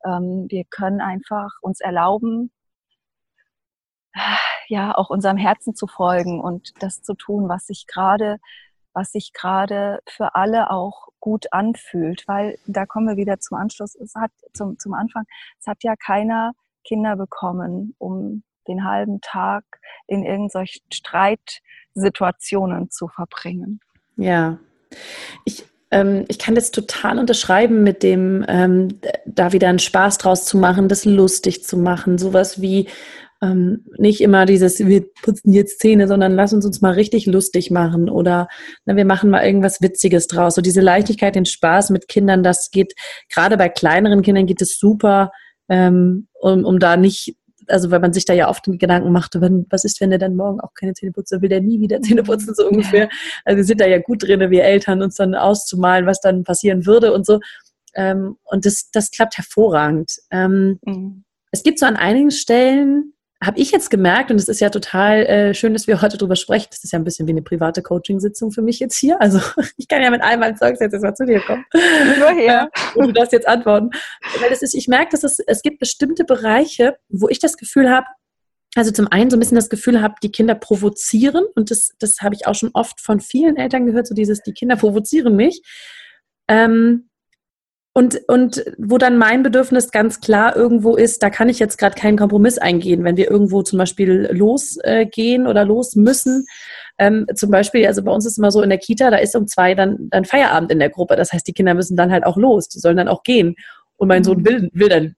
[0.05, 0.17] ja.
[0.17, 2.51] ähm, wir können einfach uns erlauben,
[4.67, 8.39] ja, auch unserem Herzen zu folgen und das zu tun, was sich gerade
[8.93, 13.95] was sich gerade für alle auch gut anfühlt, weil da kommen wir wieder zum Anschluss,
[13.95, 15.23] es hat zum, zum Anfang,
[15.59, 19.63] es hat ja keiner Kinder bekommen, um den halben Tag
[20.07, 20.83] in irgendwelchen
[21.93, 23.79] Streitsituationen zu verbringen.
[24.17, 24.59] Ja,
[25.45, 30.45] ich, ähm, ich kann das total unterschreiben mit dem, ähm, da wieder einen Spaß draus
[30.45, 32.87] zu machen, das lustig zu machen, sowas wie
[33.41, 37.71] ähm, nicht immer dieses, wir putzen jetzt Zähne, sondern lass uns uns mal richtig lustig
[37.71, 38.47] machen oder
[38.85, 40.55] na, wir machen mal irgendwas Witziges draus.
[40.55, 42.93] So diese Leichtigkeit, den Spaß mit Kindern, das geht,
[43.33, 45.31] gerade bei kleineren Kindern geht es super,
[45.69, 47.35] ähm, um, um da nicht
[47.67, 50.35] also weil man sich da ja oft Gedanken macht, wenn, was ist, wenn der dann
[50.35, 53.09] morgen auch keine Zähne putzt, dann will der nie wieder Zähne putzen, so ungefähr.
[53.45, 56.85] Also wir sind da ja gut drin, wir Eltern, uns dann auszumalen, was dann passieren
[56.85, 57.39] würde und so.
[57.95, 60.19] Ähm, und das, das klappt hervorragend.
[60.31, 61.23] Ähm, mhm.
[61.51, 63.13] Es gibt so an einigen Stellen,
[63.45, 66.35] habe ich jetzt gemerkt, und es ist ja total äh, schön, dass wir heute drüber
[66.35, 69.21] sprechen, das ist ja ein bisschen wie eine private Coaching-Sitzung für mich jetzt hier.
[69.21, 69.39] Also
[69.77, 71.65] ich kann ja mit all meinen Zeugs jetzt mal zu dir kommen.
[72.19, 72.69] Nur her.
[72.95, 73.89] und du darfst jetzt antworten.
[74.39, 77.89] Weil es ist, ich merke, dass es, es gibt bestimmte Bereiche, wo ich das Gefühl
[77.89, 78.07] habe,
[78.75, 81.45] also zum einen so ein bisschen das Gefühl habe, die Kinder provozieren.
[81.55, 84.53] Und das, das habe ich auch schon oft von vielen Eltern gehört, so dieses, die
[84.53, 85.61] Kinder provozieren mich.
[86.47, 87.09] Ähm,
[87.95, 91.95] und, und wo dann mein Bedürfnis ganz klar irgendwo ist, da kann ich jetzt gerade
[91.95, 96.45] keinen Kompromiss eingehen, wenn wir irgendwo zum Beispiel losgehen äh, oder los müssen.
[96.97, 99.45] Ähm, zum Beispiel, also bei uns ist immer so in der Kita, da ist um
[99.45, 101.15] zwei dann, dann Feierabend in der Gruppe.
[101.15, 103.55] Das heißt, die Kinder müssen dann halt auch los, die sollen dann auch gehen.
[103.95, 104.45] Und mein Sohn mhm.
[104.45, 105.15] will, will dann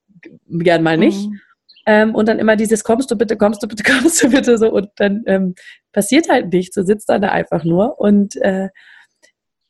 [0.62, 1.28] gern mal nicht.
[1.28, 1.40] Mhm.
[1.86, 4.70] Ähm, und dann immer dieses, kommst du bitte, kommst du bitte, kommst du bitte so.
[4.70, 5.54] Und dann ähm,
[5.92, 7.98] passiert halt nichts, so sitzt dann da einfach nur.
[7.98, 8.68] Und äh,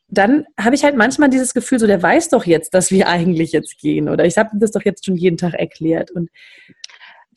[0.08, 3.52] dann habe ich halt manchmal dieses Gefühl, so der weiß doch jetzt, dass wir eigentlich
[3.52, 6.30] jetzt gehen oder ich habe das doch jetzt schon jeden Tag erklärt und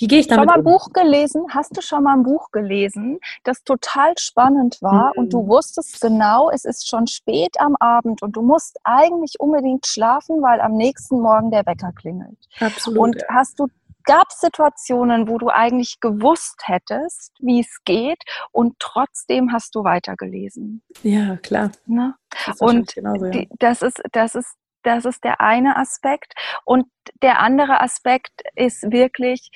[0.02, 0.72] wie gehe ich damit Schon mal ein um?
[0.72, 1.44] Buch gelesen?
[1.50, 5.20] Hast du schon mal ein Buch gelesen, das total spannend war mhm.
[5.20, 9.86] und du wusstest genau, es ist schon spät am Abend und du musst eigentlich unbedingt
[9.86, 12.38] schlafen, weil am nächsten Morgen der Wecker klingelt.
[12.62, 13.00] Absolut.
[13.00, 13.28] Und ja.
[13.30, 13.68] hast du
[14.04, 19.84] gab es Situationen, wo du eigentlich gewusst hättest, wie es geht und trotzdem hast du
[19.84, 20.84] weitergelesen.
[21.04, 21.72] Ja, klar.
[21.86, 22.16] Ne?
[22.46, 23.46] Das und genauso, ja.
[23.60, 26.34] das ist, das ist, das ist der eine Aspekt.
[26.66, 26.86] Und
[27.22, 29.52] der andere Aspekt ist wirklich,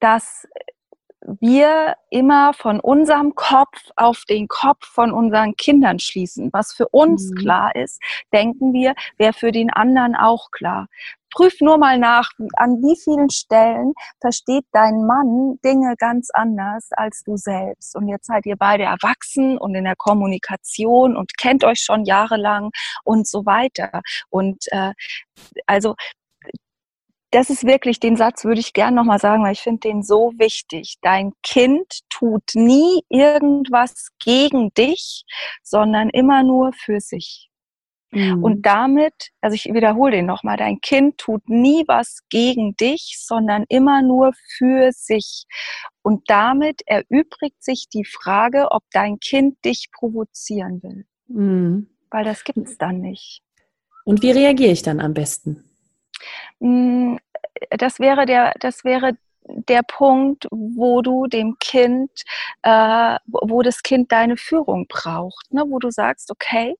[0.00, 0.46] dass
[1.40, 6.50] wir immer von unserem Kopf auf den Kopf von unseren Kindern schließen.
[6.52, 7.34] Was für uns mhm.
[7.34, 10.88] klar ist, denken wir, wäre für den anderen auch klar.
[11.30, 17.22] Prüf nur mal nach, an wie vielen Stellen versteht dein Mann Dinge ganz anders als
[17.24, 17.96] du selbst.
[17.96, 22.70] Und jetzt seid ihr beide erwachsen und in der Kommunikation und kennt euch schon jahrelang
[23.04, 24.02] und so weiter.
[24.30, 24.92] Und äh,
[25.66, 25.94] also
[27.30, 30.32] das ist wirklich, den Satz würde ich gerne nochmal sagen, weil ich finde den so
[30.38, 30.96] wichtig.
[31.02, 35.24] Dein Kind tut nie irgendwas gegen dich,
[35.62, 37.47] sondern immer nur für sich.
[38.10, 38.42] Mhm.
[38.42, 43.64] Und damit, also ich wiederhole den nochmal, dein Kind tut nie was gegen dich, sondern
[43.68, 45.44] immer nur für sich.
[46.02, 51.06] Und damit erübrigt sich die Frage, ob dein Kind dich provozieren will.
[51.28, 51.88] Mhm.
[52.10, 53.42] Weil das gibt es dann nicht.
[54.04, 55.68] Und wie reagiere ich dann am besten?
[56.60, 57.18] Hm,
[57.70, 62.10] das wäre der, das wäre der Punkt, wo du dem Kind,
[62.62, 65.64] äh, wo das Kind deine Führung braucht, ne?
[65.68, 66.76] wo du sagst, okay,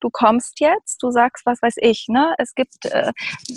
[0.00, 2.34] du kommst jetzt, du sagst, was weiß ich, ne?
[2.38, 3.12] Es gibt äh,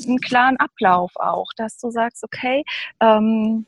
[0.07, 2.63] einen klaren Ablauf auch, dass du sagst, okay,
[2.99, 3.65] ähm,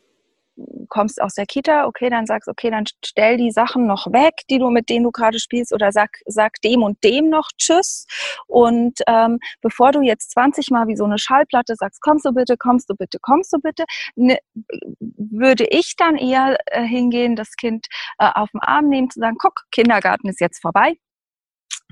[0.89, 4.59] kommst aus der Kita, okay, dann sagst, okay, dann stell die Sachen noch weg, die
[4.59, 8.05] du mit denen du gerade spielst, oder sag, sag dem und dem noch Tschüss.
[8.47, 12.57] Und ähm, bevor du jetzt 20 Mal wie so eine Schallplatte sagst, kommst du bitte,
[12.57, 14.37] kommst du bitte, kommst du bitte, ne,
[14.99, 17.87] würde ich dann eher äh, hingehen, das Kind
[18.19, 20.95] äh, auf den Arm nehmen, zu sagen, guck, Kindergarten ist jetzt vorbei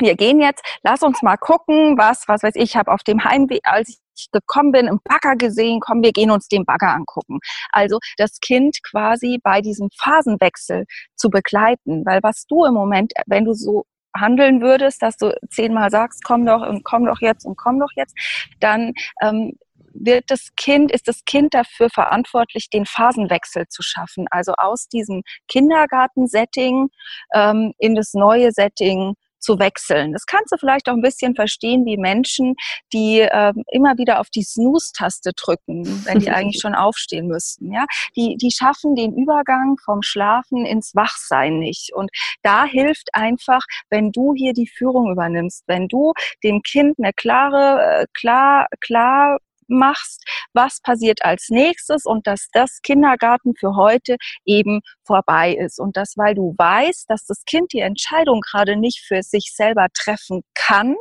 [0.04, 3.62] wir gehen jetzt, lass uns mal gucken, was, was weiß ich, habe auf dem Heimweg,
[3.64, 7.40] als ich gekommen bin, im Bagger gesehen, komm, wir gehen uns den Bagger angucken.
[7.72, 10.86] Also das Kind quasi bei diesem Phasenwechsel
[11.16, 13.86] zu begleiten, weil was du im Moment, wenn du so
[14.16, 17.90] handeln würdest, dass du zehnmal sagst, komm doch und komm doch jetzt und komm doch
[17.96, 18.16] jetzt,
[18.60, 19.54] dann ähm,
[19.94, 24.26] wird das Kind, ist das Kind dafür verantwortlich, den Phasenwechsel zu schaffen.
[24.32, 26.90] Also aus diesem Kindergartensetting
[27.34, 30.14] ähm, in das neue Setting zu wechseln.
[30.14, 32.56] Das kannst du vielleicht auch ein bisschen verstehen wie Menschen,
[32.92, 37.72] die äh, immer wieder auf die Snooze-Taste drücken, wenn die eigentlich schon aufstehen müssten.
[37.72, 37.86] Ja?
[38.16, 41.94] Die, die schaffen den Übergang vom Schlafen ins Wachsein nicht.
[41.94, 42.10] Und
[42.42, 48.02] da hilft einfach, wenn du hier die Führung übernimmst, wenn du dem Kind eine klare,
[48.02, 50.24] äh, klar, klar machst,
[50.54, 55.80] was passiert als nächstes und dass das Kindergarten für heute eben vorbei ist.
[55.80, 59.88] Und das, weil du weißt, dass das Kind die Entscheidung gerade nicht für sich selber
[59.94, 60.96] treffen kann,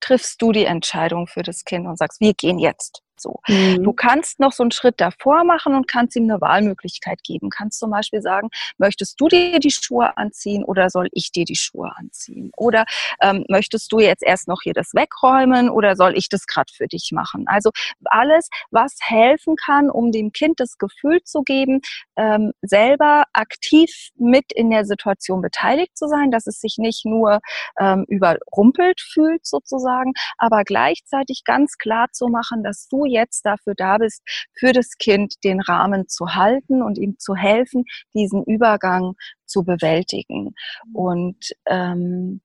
[0.00, 3.40] triffst du die Entscheidung für das Kind und sagst, wir gehen jetzt so.
[3.48, 3.82] Mhm.
[3.82, 7.50] Du kannst noch so einen Schritt davor machen und kannst ihm eine Wahlmöglichkeit geben.
[7.50, 8.48] Kannst zum Beispiel sagen,
[8.78, 12.50] möchtest du dir die Schuhe anziehen oder soll ich dir die Schuhe anziehen?
[12.56, 12.84] Oder
[13.20, 16.86] ähm, möchtest du jetzt erst noch hier das wegräumen oder soll ich das gerade für
[16.86, 17.44] dich machen?
[17.46, 17.70] Also
[18.04, 21.80] alles, was helfen kann, um dem Kind das Gefühl zu geben,
[22.16, 27.40] ähm, selber aktiv mit in der Situation beteiligt zu sein, dass es sich nicht nur
[27.78, 33.98] ähm, überrumpelt fühlt sozusagen, aber gleichzeitig ganz klar zu machen, dass du jetzt dafür da
[33.98, 34.22] bist,
[34.58, 39.14] für das Kind den Rahmen zu halten und ihm zu helfen, diesen Übergang
[39.46, 40.54] zu bewältigen.
[40.92, 42.40] Und ähm,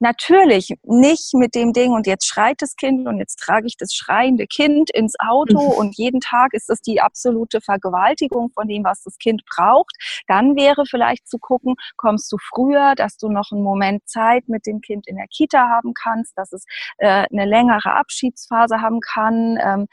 [0.00, 3.94] Natürlich nicht mit dem Ding und jetzt schreit das Kind und jetzt trage ich das
[3.94, 5.78] schreiende Kind ins Auto mhm.
[5.78, 9.94] und jeden Tag ist das die absolute Vergewaltigung von dem, was das Kind braucht.
[10.26, 14.66] Dann wäre vielleicht zu gucken, kommst du früher, dass du noch einen Moment Zeit mit
[14.66, 16.64] dem Kind in der Kita haben kannst, dass es
[16.98, 19.58] äh, eine längere Abschiedsphase haben kann.
[19.62, 19.86] Ähm,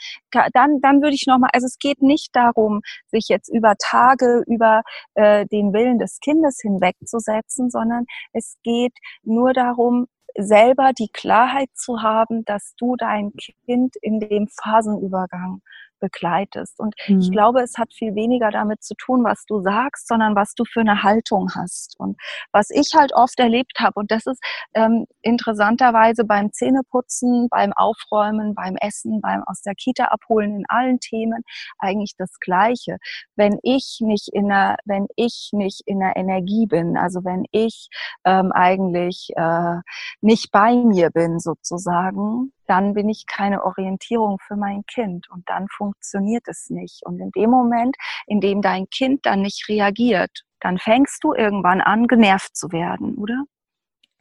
[0.53, 4.81] dann, dann würde ich nochmal, also es geht nicht darum, sich jetzt über Tage über
[5.13, 10.00] äh, den Willen des Kindes hinwegzusetzen, sondern es geht nur darum,
[10.37, 13.31] selber die Klarheit zu haben, dass du dein
[13.65, 15.61] Kind in dem Phasenübergang
[16.01, 16.79] begleitest.
[16.79, 17.19] Und mhm.
[17.19, 20.65] ich glaube, es hat viel weniger damit zu tun, was du sagst, sondern was du
[20.65, 21.95] für eine Haltung hast.
[21.97, 22.17] Und
[22.51, 28.53] was ich halt oft erlebt habe, und das ist ähm, interessanterweise beim Zähneputzen, beim Aufräumen,
[28.55, 31.43] beim Essen, beim aus der Kita abholen, in allen Themen
[31.77, 32.97] eigentlich das Gleiche.
[33.35, 37.87] Wenn ich nicht in der, wenn ich nicht in der Energie bin, also wenn ich
[38.25, 39.77] ähm, eigentlich äh,
[40.21, 45.67] nicht bei mir bin sozusagen, dann bin ich keine Orientierung für mein Kind und dann
[45.67, 47.05] funktioniert es nicht.
[47.05, 51.81] Und in dem Moment, in dem dein Kind dann nicht reagiert, dann fängst du irgendwann
[51.81, 53.43] an, genervt zu werden, oder?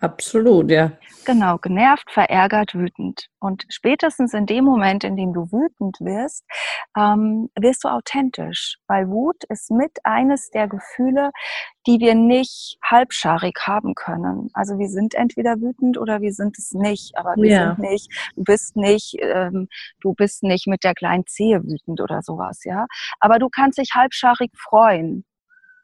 [0.00, 0.92] Absolut, ja.
[1.26, 3.26] Genau, genervt, verärgert, wütend.
[3.38, 6.46] Und spätestens in dem Moment, in dem du wütend wirst,
[6.96, 11.32] ähm, wirst du authentisch, weil Wut ist mit eines der Gefühle,
[11.86, 14.48] die wir nicht halbscharig haben können.
[14.54, 17.74] Also wir sind entweder wütend oder wir sind es nicht, aber wir ja.
[17.74, 19.68] sind nicht, du bist nicht, ähm,
[20.00, 22.86] du bist nicht mit der kleinen Zehe wütend oder sowas, ja.
[23.18, 25.26] Aber du kannst dich halbscharig freuen.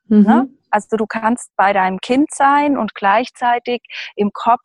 [0.09, 0.17] Ne?
[0.17, 0.23] Mhm.
[0.23, 0.49] Ne?
[0.77, 3.81] Also du kannst bei deinem Kind sein und gleichzeitig
[4.15, 4.61] im Kopf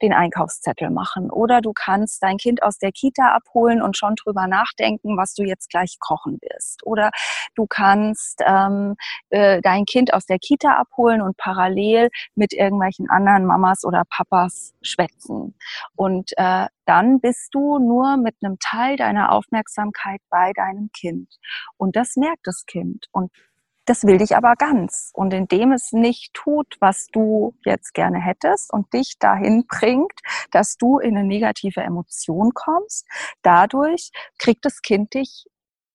[0.00, 1.32] den Einkaufszettel machen.
[1.32, 5.42] Oder du kannst dein Kind aus der Kita abholen und schon drüber nachdenken, was du
[5.42, 6.86] jetzt gleich kochen wirst.
[6.86, 7.10] Oder
[7.56, 8.94] du kannst ähm,
[9.30, 14.74] äh, dein Kind aus der Kita abholen und parallel mit irgendwelchen anderen Mamas oder Papas
[14.82, 15.56] schwätzen.
[15.96, 21.34] Und äh, dann bist du nur mit einem Teil deiner Aufmerksamkeit bei deinem Kind.
[21.76, 23.06] Und das merkt das Kind.
[23.10, 23.32] Und
[23.88, 25.10] das will dich aber ganz.
[25.14, 30.12] Und indem es nicht tut, was du jetzt gerne hättest und dich dahin bringt,
[30.50, 33.06] dass du in eine negative Emotion kommst,
[33.42, 35.46] dadurch kriegt das Kind dich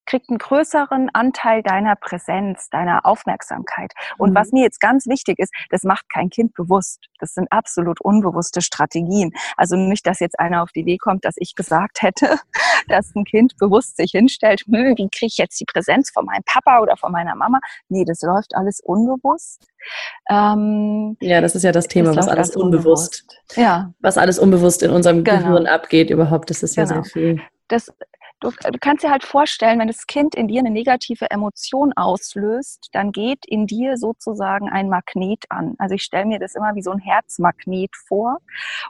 [0.05, 3.93] kriegt einen größeren Anteil deiner Präsenz, deiner Aufmerksamkeit.
[4.17, 4.35] Und mhm.
[4.35, 6.99] was mir jetzt ganz wichtig ist, das macht kein Kind bewusst.
[7.19, 9.31] Das sind absolut unbewusste Strategien.
[9.57, 12.37] Also nicht, dass jetzt einer auf die Idee kommt, dass ich gesagt hätte,
[12.87, 16.79] dass ein Kind bewusst sich hinstellt, wie kriege ich jetzt die Präsenz von meinem Papa
[16.79, 17.59] oder von meiner Mama?
[17.89, 19.67] Nee, das läuft alles unbewusst.
[20.29, 23.93] Ähm, ja, das ist ja das Thema, was alles unbewusst, unbewusst, ja.
[23.99, 25.39] was alles unbewusst in unserem genau.
[25.39, 26.49] Gehirn abgeht überhaupt.
[26.49, 27.03] Das ist ja genau.
[27.03, 27.41] sehr viel.
[27.67, 27.91] Das,
[28.43, 32.89] du, du kannst dir halt vorstellen, wenn das Kind in dir eine negative Emotion auslöst,
[32.91, 35.75] dann geht in dir sozusagen ein Magnet an.
[35.77, 38.37] Also ich stelle mir das immer wie so ein Herzmagnet vor.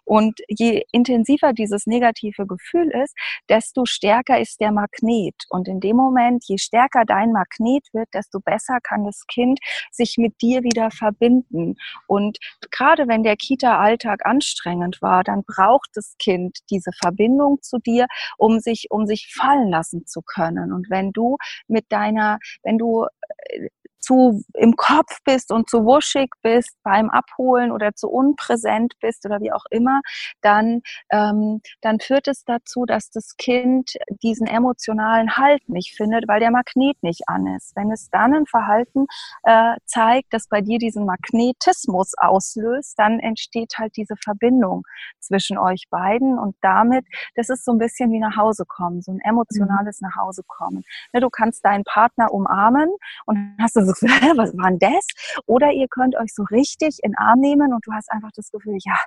[0.05, 3.15] Und je intensiver dieses negative Gefühl ist,
[3.49, 5.35] desto stärker ist der Magnet.
[5.49, 9.59] Und in dem Moment, je stärker dein Magnet wird, desto besser kann das Kind
[9.91, 11.75] sich mit dir wieder verbinden.
[12.07, 12.39] Und
[12.71, 18.59] gerade wenn der Kita-Alltag anstrengend war, dann braucht das Kind diese Verbindung zu dir, um
[18.59, 20.71] sich, um sich fallen lassen zu können.
[20.71, 23.06] Und wenn du mit deiner, wenn du
[23.38, 23.69] äh,
[24.03, 29.39] zu im Kopf bist und zu wuschig bist beim Abholen oder zu unpräsent bist oder
[29.39, 30.01] wie auch immer,
[30.41, 36.41] dann, ähm, dann führt es dazu, dass das Kind diesen emotionalen Halt nicht findet, weil
[36.41, 37.75] der Magnet nicht an ist.
[37.75, 39.05] Wenn es dann ein Verhalten
[39.43, 44.83] äh, zeigt, das bei dir diesen Magnetismus auslöst, dann entsteht halt diese Verbindung
[45.19, 49.11] zwischen euch beiden und damit, das ist so ein bisschen wie nach Hause kommen, so
[49.11, 50.09] ein emotionales mhm.
[50.09, 50.83] nach Hause kommen.
[51.13, 52.89] Ne, du kannst deinen Partner umarmen
[53.25, 55.08] und hast du so so, was war denn das?
[55.45, 58.51] Oder ihr könnt euch so richtig in den Arm nehmen und du hast einfach das
[58.51, 58.97] Gefühl, ja,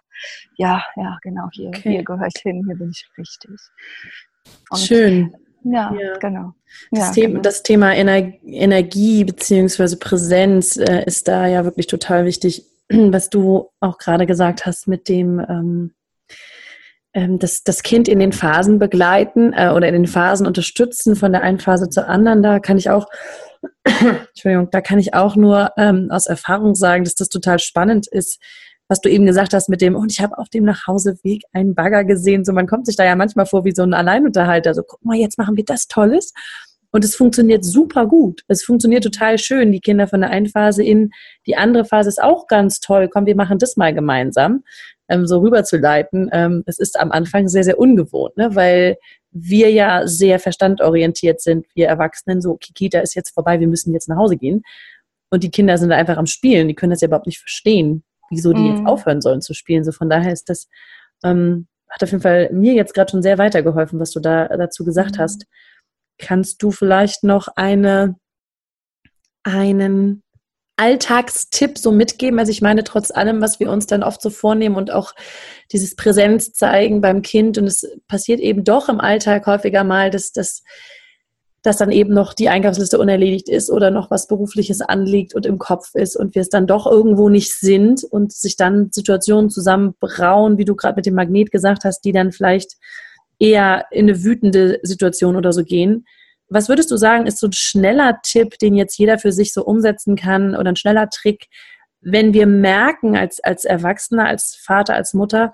[0.57, 1.91] ja, ja, genau, hier, okay.
[1.91, 3.59] hier gehöre ich hin, hier bin ich richtig.
[4.71, 5.37] Und Schön.
[5.65, 6.55] Ja, ja, genau.
[6.93, 7.41] Das, ja, Thema, genau.
[7.43, 9.97] das Thema Ener Energie bzw.
[9.97, 15.09] Präsenz äh, ist da ja wirklich total wichtig, was du auch gerade gesagt hast mit
[15.09, 15.93] dem ähm,
[17.17, 21.33] ähm, das, das Kind in den Phasen begleiten äh, oder in den Phasen unterstützen von
[21.33, 22.43] der einen Phase zur anderen.
[22.43, 23.07] Da kann ich auch
[23.85, 28.41] Entschuldigung, da kann ich auch nur ähm, aus Erfahrung sagen, dass das total spannend ist,
[28.89, 32.05] was du eben gesagt hast mit dem, und ich habe auf dem Nachhauseweg einen Bagger
[32.05, 32.45] gesehen.
[32.45, 34.75] So, man kommt sich da ja manchmal vor wie so ein Alleinunterhalter.
[34.75, 36.33] So, guck mal, jetzt machen wir das Tolles.
[36.93, 38.43] Und es funktioniert super gut.
[38.49, 39.73] Es funktioniert total schön.
[39.73, 41.11] Die Kinder von der einen Phase in
[41.47, 43.09] die andere Phase ist auch ganz toll.
[43.13, 44.63] Komm, wir machen das mal gemeinsam,
[45.09, 46.31] ähm, so rüberzuleiten.
[46.33, 48.55] Ähm, es ist am Anfang sehr, sehr ungewohnt, ne?
[48.55, 48.97] weil
[49.39, 53.93] wir ja sehr verstandorientiert sind, wir Erwachsenen, so, okay, Kita ist jetzt vorbei, wir müssen
[53.93, 54.63] jetzt nach Hause gehen.
[55.31, 58.53] Und die Kinder sind einfach am Spielen, die können das ja überhaupt nicht verstehen, wieso
[58.53, 58.67] die mm.
[58.67, 58.87] jetzt mhm.
[58.87, 59.85] aufhören sollen zu spielen.
[59.85, 60.69] So von daher ist das,
[61.25, 64.85] ähm, hat auf jeden Fall mir jetzt gerade schon sehr weitergeholfen, was du da dazu
[64.85, 65.21] gesagt mm.
[65.21, 65.47] hast.
[66.19, 68.17] Kannst du vielleicht noch eine,
[69.43, 70.23] einen
[70.77, 72.39] Alltagstipp so mitgeben?
[72.39, 75.13] Also ich meine, trotz allem, was wir uns dann oft so vornehmen und auch
[75.73, 80.33] dieses Präsenz zeigen beim Kind und es passiert eben doch im Alltag häufiger mal, dass,
[80.33, 80.63] dass,
[81.63, 85.59] dass dann eben noch die Einkaufsliste unerledigt ist oder noch was Berufliches anliegt und im
[85.59, 90.59] Kopf ist und wir es dann doch irgendwo nicht sind und sich dann Situationen zusammenbrauen,
[90.59, 92.77] wie du gerade mit dem Magnet gesagt hast, die dann vielleicht
[93.39, 96.05] eher in eine wütende Situation oder so gehen
[96.49, 99.65] was würdest du sagen, ist so ein schneller Tipp, den jetzt jeder für sich so
[99.65, 101.47] umsetzen kann oder ein schneller Trick,
[102.01, 105.53] wenn wir merken als, als Erwachsener, als Vater, als Mutter,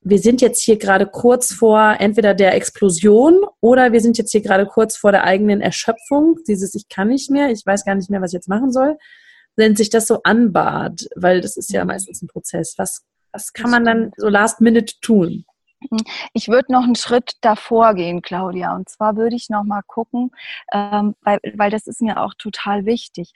[0.00, 4.40] wir sind jetzt hier gerade kurz vor entweder der Explosion oder wir sind jetzt hier
[4.40, 8.08] gerade kurz vor der eigenen Erschöpfung, dieses Ich kann nicht mehr, ich weiß gar nicht
[8.08, 8.96] mehr, was ich jetzt machen soll,
[9.56, 12.74] wenn sich das so anbahrt, weil das ist ja meistens ein Prozess.
[12.78, 13.02] Was,
[13.32, 15.44] was kann man dann so last minute tun?
[16.32, 18.74] Ich würde noch einen Schritt davor gehen, Claudia.
[18.74, 20.30] Und zwar würde ich noch mal gucken,
[20.72, 23.32] ähm, weil, weil das ist mir auch total wichtig.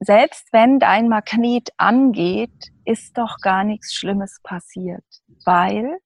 [0.00, 5.04] selbst wenn dein Magnet angeht, ist doch gar nichts Schlimmes passiert,
[5.44, 5.98] weil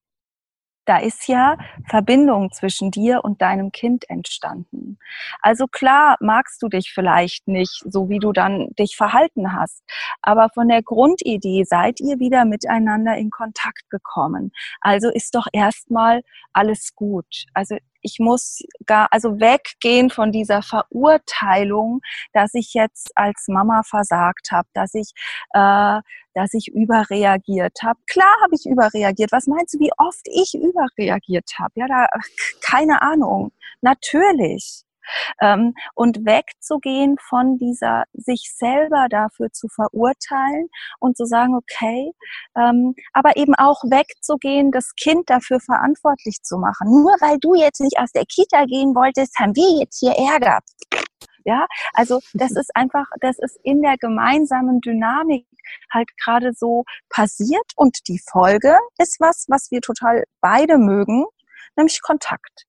[0.84, 1.56] da ist ja
[1.88, 4.98] Verbindung zwischen dir und deinem Kind entstanden.
[5.40, 9.82] Also klar magst du dich vielleicht nicht, so wie du dann dich verhalten hast,
[10.22, 14.52] aber von der Grundidee seid ihr wieder miteinander in Kontakt gekommen.
[14.80, 16.22] Also ist doch erstmal
[16.52, 17.44] alles gut.
[17.54, 22.00] Also ich muss gar, also weggehen von dieser Verurteilung,
[22.32, 25.12] dass ich jetzt als Mama versagt habe, dass ich,
[25.54, 26.00] äh,
[26.34, 27.98] dass ich überreagiert habe.
[28.10, 29.32] Klar habe ich überreagiert.
[29.32, 31.72] Was meinst du, wie oft ich überreagiert habe?
[31.76, 32.06] Ja, da
[32.62, 33.52] keine Ahnung.
[33.80, 34.84] Natürlich.
[35.40, 40.68] Ähm, und wegzugehen von dieser, sich selber dafür zu verurteilen
[41.00, 42.12] und zu sagen, okay,
[42.56, 46.88] ähm, aber eben auch wegzugehen, das Kind dafür verantwortlich zu machen.
[46.90, 50.60] Nur weil du jetzt nicht aus der Kita gehen wolltest, haben wir jetzt hier Ärger.
[51.44, 55.46] Ja, also das ist einfach, das ist in der gemeinsamen Dynamik
[55.90, 61.24] halt gerade so passiert und die Folge ist was, was wir total beide mögen,
[61.76, 62.66] nämlich Kontakt.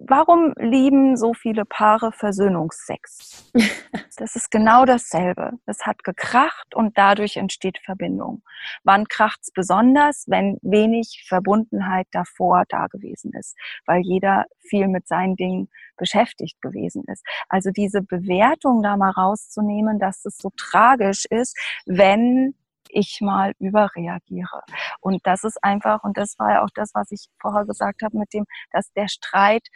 [0.00, 3.50] Warum lieben so viele Paare Versöhnungsex?
[4.16, 5.52] Das ist genau dasselbe.
[5.64, 8.42] Es hat gekracht und dadurch entsteht Verbindung.
[8.82, 15.36] Wann kracht's besonders, wenn wenig Verbundenheit davor da gewesen ist, weil jeder viel mit seinen
[15.36, 17.24] Dingen beschäftigt gewesen ist.
[17.48, 22.54] Also diese Bewertung da mal rauszunehmen, dass es so tragisch ist, wenn
[22.90, 24.62] ich mal überreagiere.
[25.00, 28.18] Und das ist einfach, und das war ja auch das, was ich vorher gesagt habe,
[28.18, 29.66] mit dem, dass der Streit,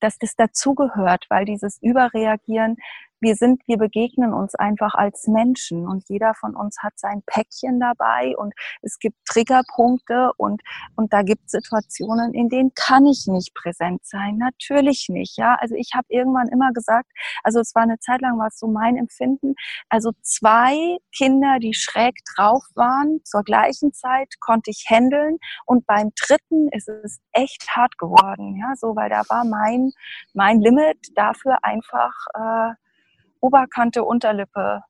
[0.00, 2.76] dass das dazugehört, weil dieses Überreagieren
[3.20, 7.80] wir sind, wir begegnen uns einfach als Menschen und jeder von uns hat sein Päckchen
[7.80, 10.62] dabei und es gibt Triggerpunkte und,
[10.96, 14.38] und da gibt Situationen, in denen kann ich nicht präsent sein.
[14.38, 15.56] Natürlich nicht, ja.
[15.60, 17.10] Also ich habe irgendwann immer gesagt,
[17.42, 19.54] also es war eine Zeit lang, war es so mein Empfinden,
[19.88, 26.12] also zwei Kinder, die schräg drauf waren, zur gleichen Zeit konnte ich handeln und beim
[26.18, 29.92] dritten ist es echt hart geworden, ja, so, weil da war mein,
[30.34, 32.74] mein Limit dafür einfach, äh,
[33.40, 34.82] Oberkante, Unterlippe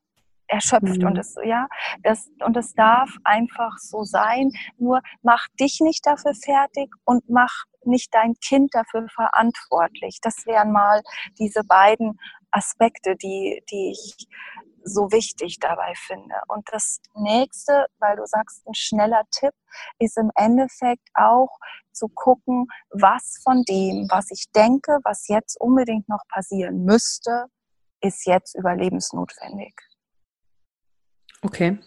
[0.51, 1.01] erschöpft.
[1.01, 1.07] Mhm.
[1.07, 1.67] und es ja
[2.03, 4.51] das und es darf einfach so sein.
[4.77, 10.19] Nur mach dich nicht dafür fertig und mach nicht dein Kind dafür verantwortlich.
[10.21, 11.01] Das wären mal
[11.39, 12.19] diese beiden
[12.51, 14.27] Aspekte die die ich
[14.83, 16.35] so wichtig dabei finde.
[16.47, 19.53] Und das nächste weil du sagst ein schneller Tipp
[19.99, 21.57] ist im Endeffekt auch
[21.93, 27.45] zu gucken was von dem was ich denke was jetzt unbedingt noch passieren müsste
[28.01, 29.73] ist jetzt überlebensnotwendig.
[31.43, 31.77] Okay.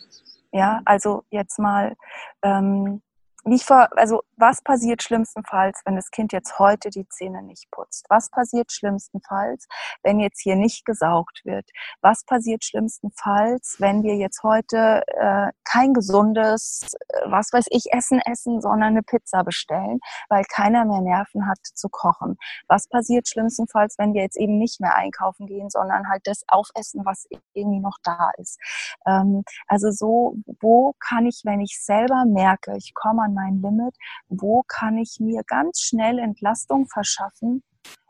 [0.52, 1.96] Ja, also jetzt mal
[2.42, 3.02] ähm,
[3.44, 8.06] nicht vor, also was passiert schlimmstenfalls, wenn das Kind jetzt heute die Zähne nicht putzt?
[8.08, 9.66] Was passiert schlimmstenfalls,
[10.02, 11.68] wenn jetzt hier nicht gesaugt wird?
[12.00, 18.20] Was passiert schlimmstenfalls, wenn wir jetzt heute äh, kein gesundes, äh, was weiß ich, Essen
[18.20, 22.36] essen, sondern eine Pizza bestellen, weil keiner mehr Nerven hat zu kochen?
[22.68, 27.04] Was passiert schlimmstenfalls, wenn wir jetzt eben nicht mehr einkaufen gehen, sondern halt das aufessen,
[27.04, 28.58] was irgendwie noch da ist?
[29.06, 33.96] Ähm, also so, wo kann ich, wenn ich selber merke, ich komme an mein Limit,
[34.28, 37.62] wo kann ich mir ganz schnell Entlastung verschaffen,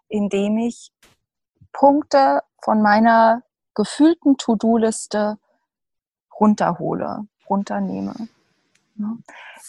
[0.09, 0.91] indem ich
[1.73, 3.43] Punkte von meiner
[3.75, 5.39] gefühlten To-Do-Liste
[6.39, 8.15] runterhole, runternehme.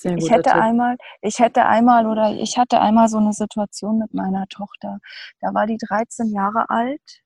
[0.03, 0.61] ich hätte Tipp.
[0.61, 4.99] einmal, ich hätte einmal oder ich hatte einmal so eine Situation mit meiner Tochter.
[5.41, 7.23] Da war die 13 Jahre alt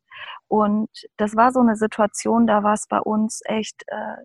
[0.47, 4.23] und das war so eine Situation, da war es bei uns echt, äh,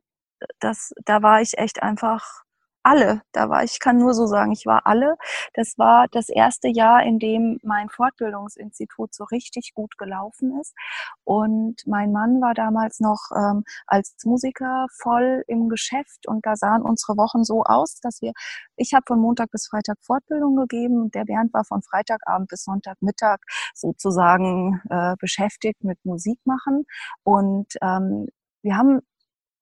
[0.60, 2.43] das, da war ich echt einfach
[2.84, 3.22] alle.
[3.32, 5.16] Da war ich kann nur so sagen, ich war alle.
[5.54, 10.74] Das war das erste Jahr, in dem mein Fortbildungsinstitut so richtig gut gelaufen ist.
[11.24, 16.82] Und mein Mann war damals noch ähm, als Musiker voll im Geschäft und da sahen
[16.82, 18.32] unsere Wochen so aus, dass wir,
[18.76, 22.64] ich habe von Montag bis Freitag Fortbildung gegeben und der Bernd war von Freitagabend bis
[22.64, 23.38] Sonntagmittag
[23.74, 26.84] sozusagen äh, beschäftigt mit Musik machen.
[27.22, 28.28] Und ähm,
[28.62, 29.00] wir haben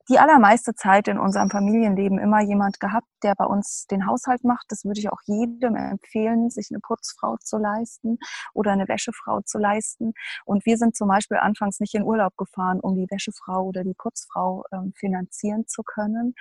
[0.09, 4.67] die allermeiste Zeit in unserem Familienleben immer jemand gehabt, der bei uns den Haushalt macht.
[4.69, 8.19] Das würde ich auch jedem empfehlen, sich eine Putzfrau zu leisten
[8.53, 10.13] oder eine Wäschefrau zu leisten.
[10.45, 13.95] Und wir sind zum Beispiel anfangs nicht in Urlaub gefahren, um die Wäschefrau oder die
[13.95, 16.35] Putzfrau ähm, finanzieren zu können.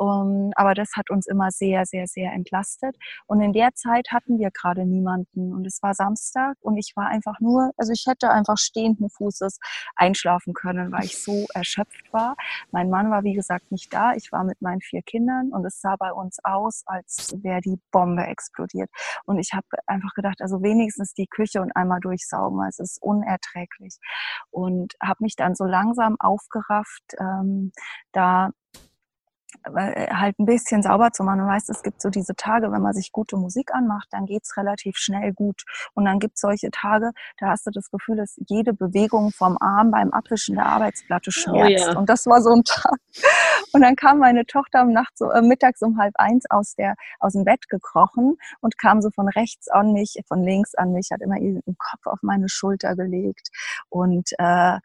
[0.00, 2.96] Ähm, aber das hat uns immer sehr, sehr, sehr entlastet.
[3.26, 5.54] Und in der Zeit hatten wir gerade niemanden.
[5.54, 9.58] Und es war Samstag und ich war einfach nur, also ich hätte einfach stehenden Fußes
[9.96, 12.36] einschlafen können, weil ich so erschöpft war.
[12.70, 14.14] Mein Mann Mann war, wie gesagt, nicht da.
[14.14, 17.80] Ich war mit meinen vier Kindern und es sah bei uns aus, als wäre die
[17.92, 18.90] Bombe explodiert.
[19.24, 23.98] Und ich habe einfach gedacht, also wenigstens die Küche und einmal durchsaugen, es ist unerträglich.
[24.50, 27.70] Und habe mich dann so langsam aufgerafft, ähm,
[28.12, 28.50] da
[29.64, 31.40] halt ein bisschen sauber zu machen.
[31.40, 34.56] Du weißt, es gibt so diese Tage, wenn man sich gute Musik anmacht, dann geht's
[34.56, 35.64] relativ schnell gut.
[35.94, 39.90] Und dann gibt's solche Tage, da hast du das Gefühl, dass jede Bewegung vom Arm
[39.90, 41.86] beim Abwischen der Arbeitsplatte oh schmerzt.
[41.86, 41.98] Oh ja.
[41.98, 42.98] Und das war so ein Tag.
[43.72, 46.94] Und dann kam meine Tochter um Nacht so, äh, mittags um halb eins aus, der,
[47.20, 51.10] aus dem Bett gekrochen und kam so von rechts an mich, von links an mich,
[51.12, 53.48] hat immer ihren Kopf auf meine Schulter gelegt.
[53.88, 54.78] Und äh,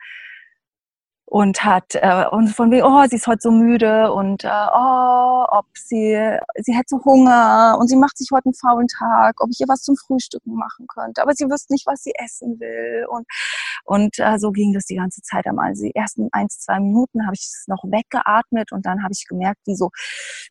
[1.25, 5.45] und hat äh, und von wegen, oh, sie ist heute so müde und äh, oh,
[5.49, 9.49] ob sie sie hätte so Hunger und sie macht sich heute einen faulen Tag, ob
[9.49, 13.05] ich ihr was zum Frühstücken machen könnte, aber sie wüsste nicht, was sie essen will
[13.09, 13.25] und
[13.85, 15.73] und äh, so ging das die ganze Zeit einmal.
[15.73, 19.61] Die ersten ein, zwei Minuten habe ich es noch weggeatmet und dann habe ich gemerkt,
[19.65, 19.89] wie so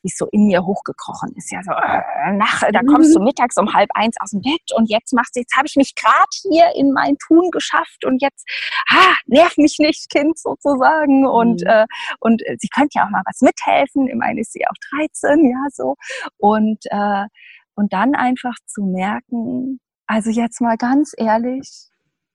[0.03, 1.53] wie es so in mir hochgekrochen ist.
[1.53, 3.27] Ja so äh, nach, da kommst du mhm.
[3.27, 5.95] mittags um halb eins aus dem Bett und jetzt machst du jetzt habe ich mich
[5.95, 8.45] gerade hier in mein Tun geschafft und jetzt
[8.89, 11.69] ah, nerv mich nicht, Kind sozusagen sozusagen und, mhm.
[11.69, 11.87] äh,
[12.21, 14.09] und äh, sie könnte ja auch mal was mithelfen.
[14.09, 15.97] Immerhin ist sie auch 13, ja, so.
[16.39, 17.27] Und, äh,
[17.75, 21.89] und dann einfach zu merken, also jetzt mal ganz ehrlich,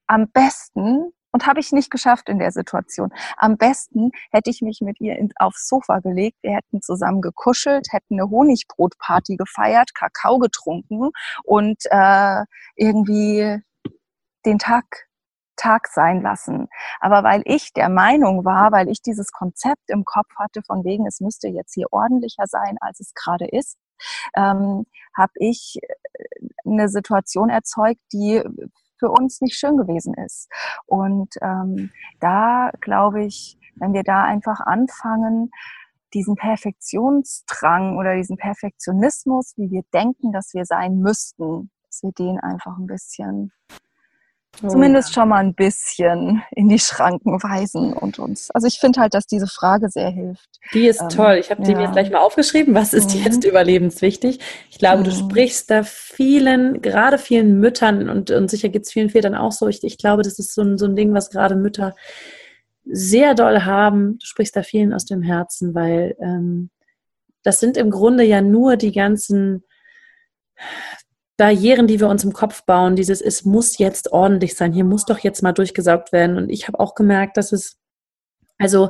[0.07, 3.13] am besten, und habe ich nicht geschafft in der Situation.
[3.35, 7.87] Am besten hätte ich mich mit ihr in, aufs Sofa gelegt, wir hätten zusammen gekuschelt,
[7.91, 11.11] hätten eine Honigbrotparty gefeiert, Kakao getrunken
[11.43, 12.43] und äh,
[12.75, 13.59] irgendwie
[14.45, 15.06] den Tag
[15.57, 16.69] Tag sein lassen.
[16.99, 21.05] Aber weil ich der Meinung war, weil ich dieses Konzept im Kopf hatte, von wegen,
[21.05, 23.77] es müsste jetzt hier ordentlicher sein, als es gerade ist,
[24.35, 24.85] ähm,
[25.15, 26.23] habe ich äh,
[26.65, 28.41] eine Situation erzeugt, die
[28.99, 30.49] für uns nicht schön gewesen ist.
[30.85, 35.51] Und ähm, da glaube ich, wenn wir da einfach anfangen,
[36.13, 42.39] diesen Perfektionsdrang oder diesen Perfektionismus, wie wir denken, dass wir sein müssten, dass wir den
[42.39, 43.51] einfach ein bisschen
[44.63, 48.49] Oh, zumindest schon mal ein bisschen in die Schranken weisen und uns.
[48.51, 50.59] Also ich finde halt, dass diese Frage sehr hilft.
[50.73, 51.37] Die ist ähm, toll.
[51.39, 51.67] Ich habe ja.
[51.67, 52.73] die mir gleich mal aufgeschrieben.
[52.73, 53.23] Was ist mhm.
[53.23, 54.39] jetzt überlebenswichtig?
[54.71, 55.03] Ich glaube, mhm.
[55.05, 59.51] du sprichst da vielen, gerade vielen Müttern und, und sicher gibt es vielen Vätern auch
[59.51, 59.67] so.
[59.67, 61.95] Ich, ich glaube, das ist so ein, so ein Ding, was gerade Mütter
[62.83, 64.17] sehr doll haben.
[64.19, 66.71] Du sprichst da vielen aus dem Herzen, weil ähm,
[67.43, 69.63] das sind im Grunde ja nur die ganzen
[71.37, 75.05] Barrieren, die wir uns im Kopf bauen, dieses, es muss jetzt ordentlich sein, hier muss
[75.05, 76.37] doch jetzt mal durchgesaugt werden.
[76.37, 77.77] Und ich habe auch gemerkt, dass es,
[78.57, 78.89] also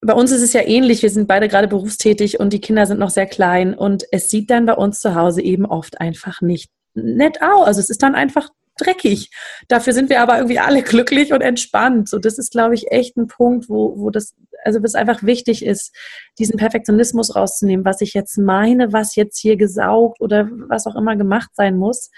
[0.00, 2.98] bei uns ist es ja ähnlich, wir sind beide gerade berufstätig und die Kinder sind
[2.98, 6.70] noch sehr klein und es sieht dann bei uns zu Hause eben oft einfach nicht
[6.94, 7.66] nett aus.
[7.66, 8.48] Also es ist dann einfach
[8.78, 9.30] dreckig.
[9.68, 12.08] Dafür sind wir aber irgendwie alle glücklich und entspannt.
[12.08, 14.34] So, das ist, glaube ich, echt ein Punkt, wo, wo das,
[14.64, 15.94] also was einfach wichtig ist,
[16.38, 21.16] diesen Perfektionismus rauszunehmen, was ich jetzt meine, was jetzt hier gesaugt oder was auch immer
[21.16, 22.10] gemacht sein muss.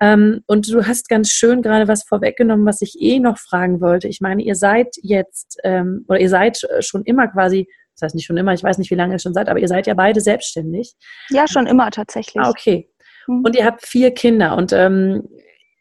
[0.00, 4.08] Ähm, und du hast ganz schön gerade was vorweggenommen, was ich eh noch fragen wollte.
[4.08, 8.26] Ich meine, ihr seid jetzt, ähm, oder ihr seid schon immer quasi das heißt nicht
[8.26, 10.20] schon immer, ich weiß nicht, wie lange ihr schon seid, aber ihr seid ja beide
[10.20, 10.94] selbstständig.
[11.30, 12.42] Ja, schon immer tatsächlich.
[12.42, 12.88] Ah, okay.
[13.26, 13.44] Mhm.
[13.44, 14.56] Und ihr habt vier Kinder.
[14.56, 15.28] Und ähm,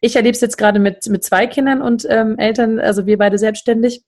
[0.02, 3.38] ich erlebe es jetzt gerade mit, mit zwei Kindern und ähm, Eltern, also wir beide
[3.38, 4.04] selbstständig.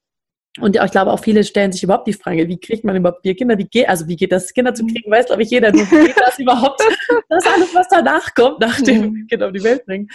[0.59, 3.35] Und ich glaube auch viele stellen sich überhaupt die Frage, wie kriegt man überhaupt vier
[3.35, 3.57] Kinder?
[3.57, 5.73] Wie geht, also wie geht das, Kinder zu kriegen, weiß glaube ich jeder.
[5.73, 6.81] Wie geht das überhaupt?
[7.29, 9.27] Das alles, was danach kommt, nach dem mhm.
[9.27, 10.07] Kind auf die Welt bringen.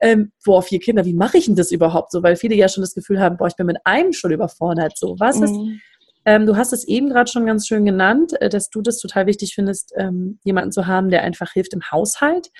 [0.00, 2.22] Ähm, boah, vier Kinder, wie mache ich denn das überhaupt so?
[2.22, 4.96] Weil viele ja schon das Gefühl haben, boah, ich bin mit einem schon überfordert.
[4.96, 5.80] So, was ist, mhm.
[6.24, 9.26] ähm, du hast es eben gerade schon ganz schön genannt, äh, dass du das total
[9.26, 12.50] wichtig findest, ähm, jemanden zu haben, der einfach hilft im Haushalt.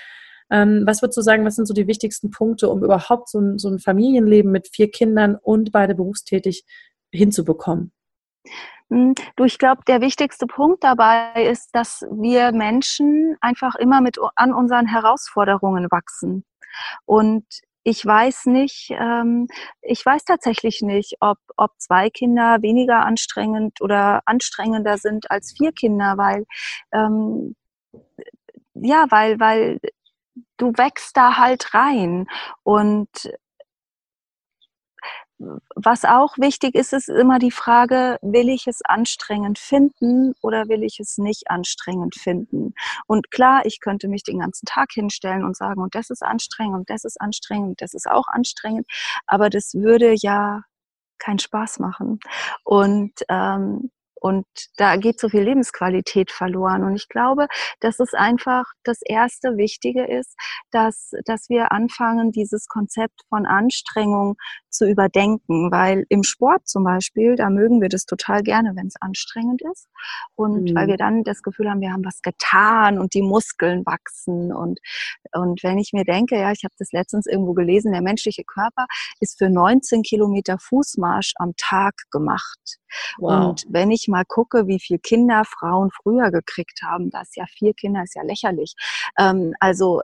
[0.50, 3.58] Ähm, was würdest du sagen, was sind so die wichtigsten Punkte, um überhaupt so ein,
[3.58, 6.64] so ein Familienleben mit vier Kindern und beide berufstätig
[7.14, 7.92] hinzubekommen?
[8.90, 14.18] Hm, du, ich glaube, der wichtigste Punkt dabei ist, dass wir Menschen einfach immer mit
[14.36, 16.44] an unseren Herausforderungen wachsen.
[17.06, 17.46] Und
[17.84, 19.46] ich weiß nicht, ähm,
[19.82, 25.72] ich weiß tatsächlich nicht, ob, ob zwei Kinder weniger anstrengend oder anstrengender sind als vier
[25.72, 26.46] Kinder, weil
[26.92, 27.54] ähm,
[28.74, 29.80] ja, weil, weil
[30.56, 32.26] du wächst da halt rein.
[32.62, 33.08] Und
[35.76, 40.82] was auch wichtig ist, ist immer die Frage, will ich es anstrengend finden oder will
[40.82, 42.74] ich es nicht anstrengend finden?
[43.06, 46.76] Und klar, ich könnte mich den ganzen Tag hinstellen und sagen, und das ist anstrengend
[46.76, 48.86] und das ist anstrengend das ist auch anstrengend,
[49.26, 50.62] aber das würde ja
[51.18, 52.18] keinen Spaß machen.
[52.64, 53.90] Und ähm,
[54.24, 54.46] und
[54.78, 56.82] da geht so viel Lebensqualität verloren.
[56.82, 57.46] Und ich glaube,
[57.80, 60.34] dass es einfach das erste Wichtige ist,
[60.70, 64.36] dass, dass wir anfangen, dieses Konzept von Anstrengung
[64.70, 68.96] zu überdenken, weil im Sport zum Beispiel, da mögen wir das total gerne, wenn es
[68.98, 69.88] anstrengend ist
[70.36, 70.74] und mhm.
[70.74, 74.80] weil wir dann das Gefühl haben, wir haben was getan und die Muskeln wachsen und,
[75.32, 78.86] und wenn ich mir denke, ja, ich habe das letztens irgendwo gelesen, der menschliche Körper
[79.20, 82.78] ist für 19 Kilometer Fußmarsch am Tag gemacht.
[83.18, 83.48] Wow.
[83.48, 87.74] Und wenn ich mal gucke, wie viele Kinder Frauen früher gekriegt haben, das ja vier
[87.74, 88.74] Kinder ist ja lächerlich.
[89.18, 90.00] Ähm, also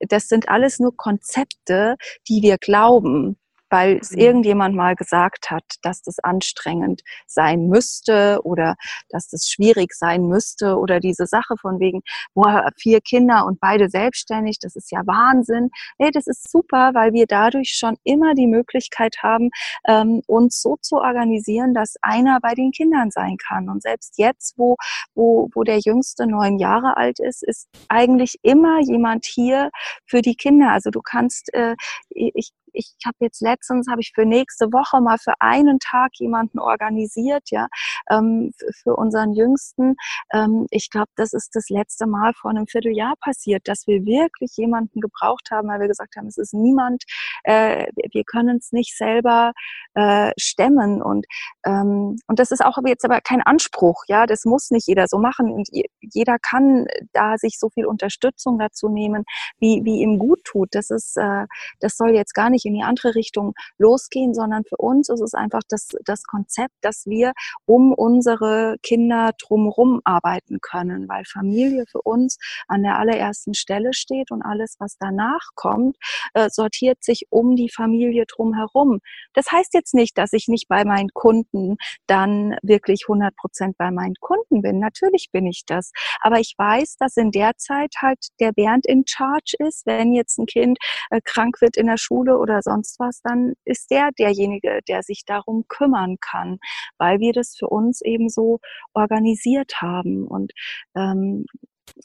[0.00, 1.96] das sind alles nur Konzepte,
[2.28, 3.36] die wir glauben
[3.70, 4.18] weil es mhm.
[4.18, 8.76] irgendjemand mal gesagt hat, dass das anstrengend sein müsste oder
[9.08, 12.02] dass das schwierig sein müsste oder diese Sache von wegen,
[12.34, 15.70] boah, vier Kinder und beide selbstständig, das ist ja Wahnsinn.
[15.98, 19.50] Hey, das ist super, weil wir dadurch schon immer die Möglichkeit haben,
[19.86, 23.68] ähm, uns so zu organisieren, dass einer bei den Kindern sein kann.
[23.68, 24.76] Und selbst jetzt, wo,
[25.14, 29.70] wo, wo der Jüngste neun Jahre alt ist, ist eigentlich immer jemand hier
[30.06, 30.72] für die Kinder.
[30.72, 31.74] Also du kannst, äh,
[32.10, 36.60] ich, ich habe jetzt letztens, habe ich für nächste Woche mal für einen Tag jemanden
[36.60, 37.66] organisiert, ja,
[38.08, 38.52] ähm,
[38.82, 39.96] für unseren Jüngsten.
[40.32, 44.52] Ähm, ich glaube, das ist das letzte Mal vor einem Vierteljahr passiert, dass wir wirklich
[44.56, 47.02] jemanden gebraucht haben, weil wir gesagt haben, es ist niemand,
[47.42, 49.52] äh, wir können es nicht selber
[49.94, 51.26] äh, stemmen und
[51.64, 55.18] ähm, und das ist auch jetzt aber kein Anspruch, ja, das muss nicht jeder so
[55.18, 55.68] machen und
[56.00, 59.24] jeder kann da sich so viel Unterstützung dazu nehmen,
[59.58, 60.68] wie wie ihm gut tut.
[60.72, 61.46] Das ist, äh,
[61.80, 65.34] das soll jetzt gar nicht in die andere Richtung losgehen, sondern für uns ist es
[65.34, 67.32] einfach das, das Konzept, dass wir
[67.66, 72.38] um unsere Kinder drumherum arbeiten können, weil Familie für uns
[72.68, 75.96] an der allerersten Stelle steht und alles, was danach kommt,
[76.34, 79.00] äh, sortiert sich um die Familie drumherum.
[79.34, 83.90] Das heißt jetzt nicht, dass ich nicht bei meinen Kunden dann wirklich 100 Prozent bei
[83.90, 84.78] meinen Kunden bin.
[84.78, 85.92] Natürlich bin ich das.
[86.20, 90.38] Aber ich weiß, dass in der Zeit halt der Bernd in Charge ist, wenn jetzt
[90.38, 90.78] ein Kind
[91.10, 95.24] äh, krank wird in der Schule oder sonst was, dann ist der derjenige, der sich
[95.26, 96.58] darum kümmern kann,
[96.98, 98.60] weil wir das für uns eben so
[98.94, 100.26] organisiert haben.
[100.26, 100.52] Und
[100.96, 101.46] ähm,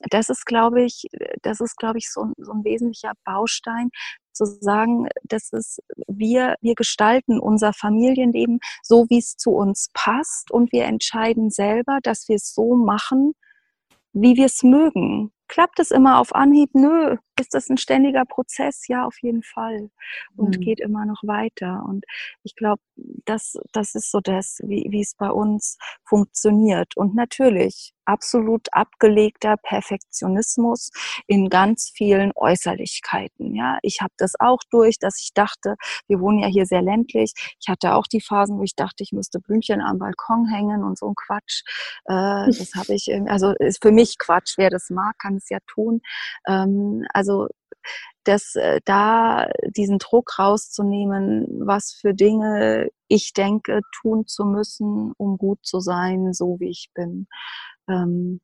[0.10, 1.08] das ist, glaube ich,
[1.42, 3.90] das ist, glaube ich, so, so ein wesentlicher Baustein,
[4.34, 10.52] zu sagen, das ist, wir, wir gestalten unser Familienleben so, wie es zu uns passt
[10.52, 13.34] und wir entscheiden selber, dass wir es so machen,
[14.12, 15.32] wie wir es mögen.
[15.48, 16.72] Klappt es immer auf Anhieb?
[16.74, 17.18] Nö.
[17.40, 18.88] Ist das ein ständiger Prozess?
[18.88, 19.90] Ja, auf jeden Fall.
[20.36, 20.62] Und mhm.
[20.62, 21.84] geht immer noch weiter.
[21.88, 22.06] Und
[22.44, 22.82] ich glaube,
[23.26, 26.96] das, das ist so das, wie, wie es bei uns funktioniert.
[26.96, 30.92] Und natürlich absolut abgelegter Perfektionismus
[31.28, 33.56] in ganz vielen Äußerlichkeiten.
[33.56, 35.76] Ja, ich habe das auch durch, dass ich dachte,
[36.08, 37.34] wir wohnen ja hier sehr ländlich.
[37.62, 40.98] Ich hatte auch die Phasen, wo ich dachte, ich müsste Blümchen am Balkon hängen und
[40.98, 41.64] so ein Quatsch.
[42.06, 44.58] Äh, das habe ich, also ist für mich Quatsch.
[44.58, 46.02] Wer das mag, kann es ja tun.
[46.48, 47.23] Ähm, also
[48.24, 55.38] dass äh, da diesen Druck rauszunehmen, was für Dinge ich denke, tun zu müssen, um
[55.38, 57.28] gut zu sein, so wie ich bin
[57.90, 58.42] ähm,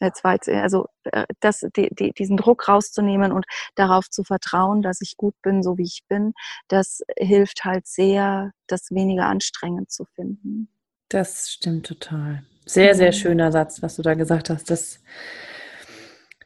[0.00, 4.82] jetzt war jetzt, also äh, das, die, die, diesen Druck rauszunehmen und darauf zu vertrauen,
[4.82, 6.32] dass ich gut bin, so wie ich bin,
[6.68, 10.68] das hilft halt sehr, das weniger anstrengend zu finden.
[11.08, 12.44] Das stimmt total.
[12.64, 14.70] Sehr, sehr schöner Satz, was du da gesagt hast.
[14.70, 15.00] Das,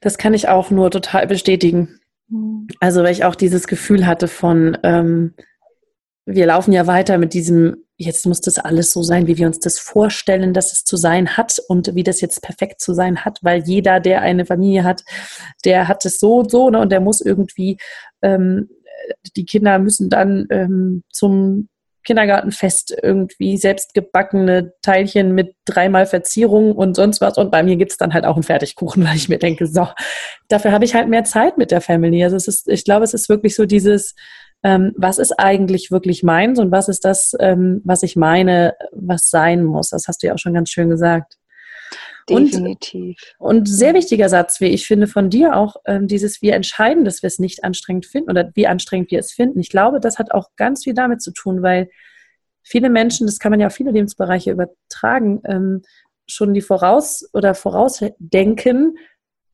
[0.06, 1.98] das kann ich auch nur total bestätigen.
[2.28, 2.68] Mhm.
[2.78, 5.34] Also, weil ich auch dieses Gefühl hatte von, ähm,
[6.24, 9.58] wir laufen ja weiter mit diesem jetzt muss das alles so sein, wie wir uns
[9.58, 13.38] das vorstellen, dass es zu sein hat und wie das jetzt perfekt zu sein hat,
[13.42, 15.02] weil jeder, der eine Familie hat,
[15.64, 17.78] der hat es so und so ne, und der muss irgendwie,
[18.20, 18.68] ähm,
[19.34, 21.68] die Kinder müssen dann ähm, zum
[22.06, 27.36] Kindergartenfest irgendwie selbstgebackene Teilchen mit dreimal Verzierung und sonst was.
[27.36, 29.86] Und bei mir gibt es dann halt auch einen Fertigkuchen, weil ich mir denke, so,
[30.48, 32.24] dafür habe ich halt mehr Zeit mit der Family.
[32.24, 34.14] Also es ist, ich glaube, es ist wirklich so dieses,
[34.62, 39.28] ähm, was ist eigentlich wirklich meins und was ist das, ähm, was ich meine, was
[39.28, 39.90] sein muss.
[39.90, 41.36] Das hast du ja auch schon ganz schön gesagt.
[42.28, 43.34] Definitiv.
[43.38, 47.04] Und, und sehr wichtiger Satz, wie ich finde, von dir auch, ähm, dieses, wir entscheiden,
[47.04, 49.60] dass wir es nicht anstrengend finden oder wie anstrengend wir es finden.
[49.60, 51.88] Ich glaube, das hat auch ganz viel damit zu tun, weil
[52.62, 55.82] viele Menschen, das kann man ja auf viele Lebensbereiche übertragen, ähm,
[56.26, 58.98] schon die Voraus- oder Vorausdenken,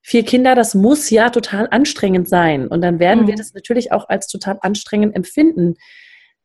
[0.00, 2.66] vier Kinder, das muss ja total anstrengend sein.
[2.66, 3.28] Und dann werden mhm.
[3.28, 5.74] wir das natürlich auch als total anstrengend empfinden.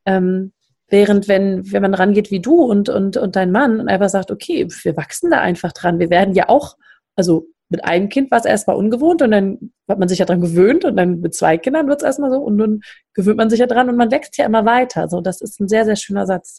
[0.04, 0.52] Ähm,
[0.88, 4.30] während wenn, wenn man rangeht wie du und, und, und dein Mann und einfach sagt,
[4.30, 5.98] okay, wir wachsen da einfach dran.
[5.98, 6.76] Wir werden ja auch,
[7.14, 10.40] also mit einem Kind war es erstmal ungewohnt und dann hat man sich ja dran
[10.40, 12.80] gewöhnt und dann mit zwei Kindern wird es erstmal so und dann
[13.12, 15.08] gewöhnt man sich ja dran und man wächst ja immer weiter.
[15.08, 16.58] So, das ist ein sehr, sehr schöner Satz.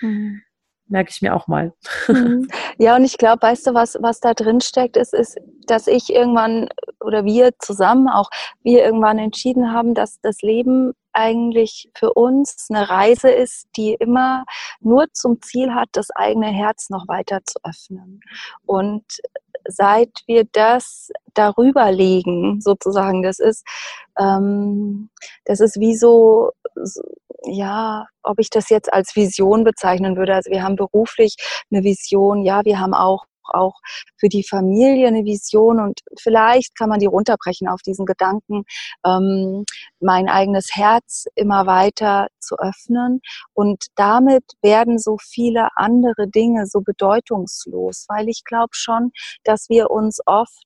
[0.00, 0.40] Mhm.
[0.86, 1.74] merke ich mir auch mal.
[2.08, 2.48] Mhm.
[2.80, 6.10] Ja, und ich glaube, weißt du, was, was da drin steckt, ist, ist, dass ich
[6.10, 6.68] irgendwann
[7.00, 8.30] oder wir zusammen auch,
[8.62, 14.44] wir irgendwann entschieden haben, dass das Leben eigentlich für uns eine Reise ist, die immer
[14.80, 18.20] nur zum Ziel hat, das eigene Herz noch weiter zu öffnen.
[18.64, 19.04] Und
[19.66, 23.66] seit wir das darüber legen, sozusagen, das ist,
[24.18, 25.10] ähm,
[25.44, 26.52] das ist wie so,
[27.44, 30.34] ja, ob ich das jetzt als Vision bezeichnen würde.
[30.34, 31.34] Also wir haben beruflich
[31.70, 33.74] eine Vision, ja, wir haben auch auch
[34.16, 38.64] für die Familie eine Vision und vielleicht kann man die runterbrechen auf diesen Gedanken,
[39.04, 39.64] ähm,
[40.00, 43.20] mein eigenes Herz immer weiter zu öffnen
[43.54, 49.10] und damit werden so viele andere Dinge so bedeutungslos, weil ich glaube schon,
[49.44, 50.64] dass wir uns oft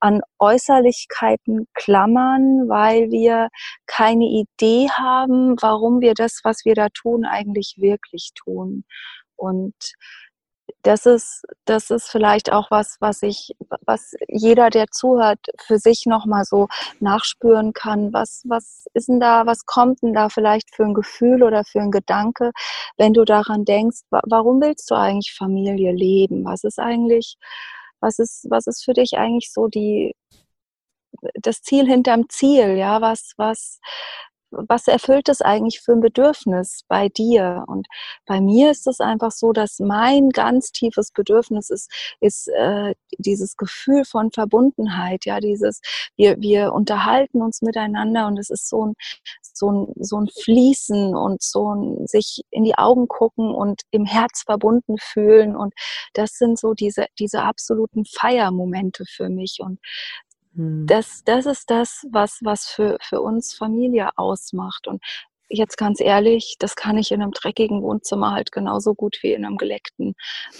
[0.00, 3.48] an Äußerlichkeiten klammern, weil wir
[3.86, 8.84] keine Idee haben, warum wir das, was wir da tun, eigentlich wirklich tun.
[9.36, 9.74] Und
[10.82, 13.54] das ist, das ist vielleicht auch was, was ich,
[13.86, 16.68] was jeder, der zuhört, für sich nochmal so
[17.00, 18.12] nachspüren kann.
[18.12, 21.80] Was, was ist denn da, was kommt denn da vielleicht für ein Gefühl oder für
[21.80, 22.52] ein Gedanke,
[22.96, 26.44] wenn du daran denkst, warum willst du eigentlich Familie leben?
[26.44, 27.36] Was ist eigentlich,
[28.00, 30.14] was ist, was ist für dich eigentlich so die,
[31.34, 33.78] das Ziel hinterm Ziel, ja, was, was,
[34.52, 37.64] was erfüllt es eigentlich für ein Bedürfnis bei dir?
[37.66, 37.86] Und
[38.26, 41.90] bei mir ist es einfach so, dass mein ganz tiefes Bedürfnis ist,
[42.20, 45.80] ist äh, dieses Gefühl von Verbundenheit, ja, dieses,
[46.16, 48.94] wir, wir unterhalten uns miteinander und es ist so ein,
[49.42, 54.04] so ein, so ein Fließen und so ein sich in die Augen gucken und im
[54.04, 55.56] Herz verbunden fühlen.
[55.56, 55.74] Und
[56.14, 59.58] das sind so diese, diese absoluten Feiermomente für mich.
[59.60, 59.78] Und
[60.54, 60.86] hm.
[60.86, 64.86] Das, das ist das, was, was für, für uns Familie ausmacht.
[64.86, 65.02] Und
[65.48, 69.44] jetzt ganz ehrlich, das kann ich in einem dreckigen Wohnzimmer halt genauso gut wie in
[69.44, 70.14] einem geleckten.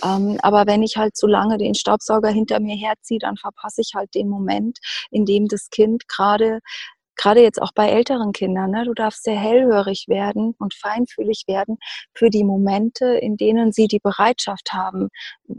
[0.04, 3.92] Ähm, aber wenn ich halt so lange den Staubsauger hinter mir herziehe, dann verpasse ich
[3.94, 4.78] halt den Moment,
[5.10, 6.60] in dem das Kind gerade
[7.22, 11.78] gerade jetzt auch bei älteren Kindern, ne, du darfst sehr hellhörig werden und feinfühlig werden
[12.14, 15.08] für die Momente, in denen sie die Bereitschaft haben,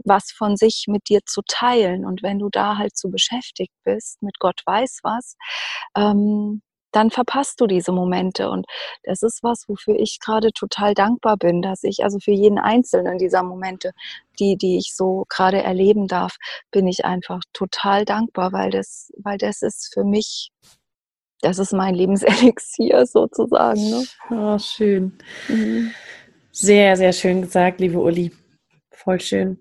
[0.04, 2.04] was von sich mit dir zu teilen.
[2.04, 5.36] Und wenn du da halt so beschäftigt bist mit Gott weiß was,
[5.96, 6.62] ähm,
[6.92, 8.50] dann verpasst du diese Momente.
[8.50, 8.66] Und
[9.02, 13.18] das ist was, wofür ich gerade total dankbar bin, dass ich also für jeden einzelnen
[13.18, 13.92] dieser Momente,
[14.38, 16.36] die, die ich so gerade erleben darf,
[16.70, 20.50] bin ich einfach total dankbar, weil das, weil das ist für mich
[21.40, 23.90] das ist mein Lebenselixier sozusagen.
[23.90, 24.04] Ne?
[24.30, 25.12] Oh, schön.
[25.48, 25.90] Mhm.
[26.52, 28.32] Sehr, sehr schön gesagt, liebe Uli.
[28.90, 29.58] Voll schön.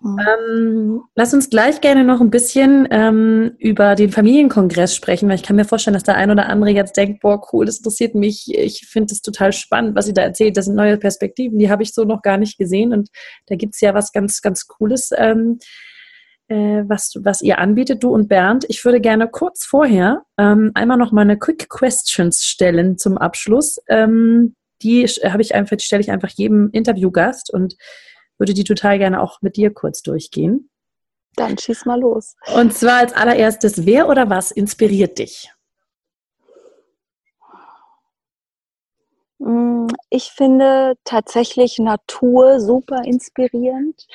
[0.00, 0.18] Mhm.
[0.18, 5.42] Ähm, lass uns gleich gerne noch ein bisschen ähm, über den Familienkongress sprechen, weil ich
[5.42, 8.52] kann mir vorstellen, dass der ein oder andere jetzt denkt, boah, cool, das interessiert mich,
[8.54, 11.82] ich finde es total spannend, was sie da erzählt, das sind neue Perspektiven, die habe
[11.82, 13.08] ich so noch gar nicht gesehen und
[13.46, 15.10] da gibt es ja was ganz, ganz Cooles.
[15.16, 15.64] Ähm, äh,
[16.54, 18.64] was, was ihr anbietet, du und Bernd.
[18.68, 23.80] Ich würde gerne kurz vorher ähm, einmal noch mal eine Quick Questions stellen zum Abschluss.
[23.88, 27.76] Ähm, die habe ich einfach, stelle ich einfach jedem Interviewgast und
[28.38, 30.70] würde die total gerne auch mit dir kurz durchgehen.
[31.36, 32.36] Dann schieß mal los.
[32.54, 35.50] Und zwar als allererstes, wer oder was inspiriert dich?
[39.38, 44.06] Mm, ich finde tatsächlich Natur super inspirierend.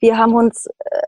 [0.00, 1.02] Wir haben uns äh,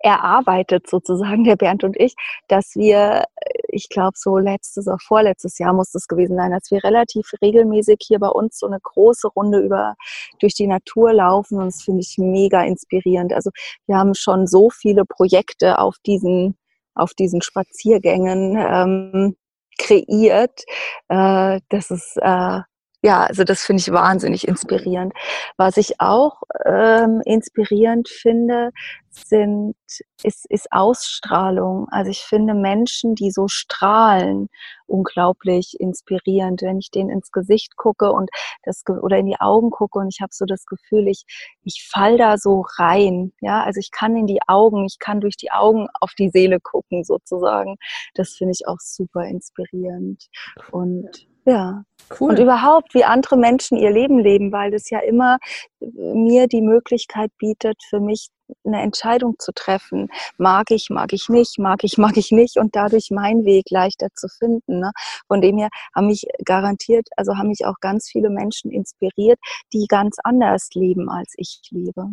[0.00, 2.14] erarbeitet sozusagen, der Bernd und ich,
[2.48, 3.24] dass wir,
[3.68, 7.98] ich glaube so letztes oder vorletztes Jahr muss das gewesen sein, dass wir relativ regelmäßig
[8.00, 9.94] hier bei uns so eine große Runde über
[10.40, 13.32] durch die Natur laufen und das finde ich mega inspirierend.
[13.32, 13.50] Also
[13.86, 16.56] wir haben schon so viele Projekte auf diesen
[16.94, 19.36] auf diesen Spaziergängen ähm,
[19.78, 20.64] kreiert.
[21.08, 22.60] Äh, das ist äh,
[23.02, 25.14] ja, also das finde ich wahnsinnig inspirierend.
[25.56, 28.72] Was ich auch ähm, inspirierend finde,
[29.10, 29.74] sind,
[30.22, 31.86] ist, ist Ausstrahlung.
[31.90, 34.48] Also ich finde Menschen, die so strahlen,
[34.86, 36.60] unglaublich inspirierend.
[36.62, 38.28] Wenn ich denen ins Gesicht gucke und
[38.64, 41.24] das oder in die Augen gucke und ich habe so das Gefühl, ich,
[41.64, 43.32] ich fall da so rein.
[43.40, 46.60] Ja, also ich kann in die Augen, ich kann durch die Augen auf die Seele
[46.60, 47.76] gucken sozusagen.
[48.14, 50.28] Das finde ich auch super inspirierend.
[50.70, 51.84] Und ja.
[52.18, 52.30] Cool.
[52.30, 55.38] Und überhaupt, wie andere Menschen ihr Leben leben, weil das ja immer
[55.80, 58.30] mir die Möglichkeit bietet, für mich
[58.64, 60.08] eine Entscheidung zu treffen.
[60.36, 64.08] Mag ich, mag ich nicht, mag ich, mag ich nicht und dadurch meinen Weg leichter
[64.14, 64.80] zu finden.
[64.80, 64.90] Ne?
[65.28, 69.38] Von dem her haben mich garantiert, also haben mich auch ganz viele Menschen inspiriert,
[69.72, 72.06] die ganz anders leben, als ich lebe.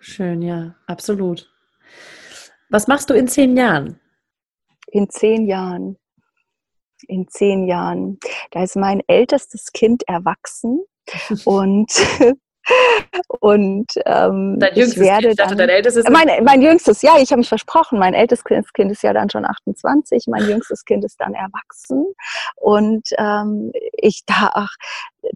[0.00, 1.50] Schön, ja, absolut.
[2.70, 4.00] Was machst du in zehn Jahren?
[4.86, 5.98] In zehn Jahren
[7.08, 8.18] in zehn Jahren.
[8.50, 10.84] Da ist mein ältestes Kind erwachsen
[11.44, 11.92] und
[13.40, 17.30] Und ähm, dein jüngstes ich werde kind, dann, dein ältestes mein, mein jüngstes, ja, ich
[17.30, 17.98] habe mich versprochen.
[17.98, 22.06] Mein ältestes Kind ist ja dann schon 28, mein jüngstes Kind ist dann erwachsen.
[22.56, 24.74] Und ähm, ich da, ach,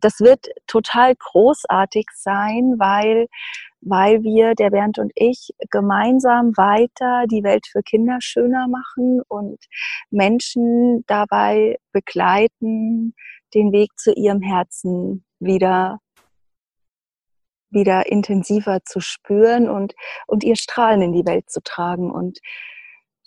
[0.00, 3.26] das wird total großartig sein, weil
[3.88, 9.58] weil wir, der Bernd und ich, gemeinsam weiter die Welt für Kinder schöner machen und
[10.10, 13.14] Menschen dabei begleiten,
[13.54, 16.00] den Weg zu ihrem Herzen wieder
[17.76, 19.94] wieder intensiver zu spüren und,
[20.26, 22.10] und ihr Strahlen in die Welt zu tragen.
[22.10, 22.40] Und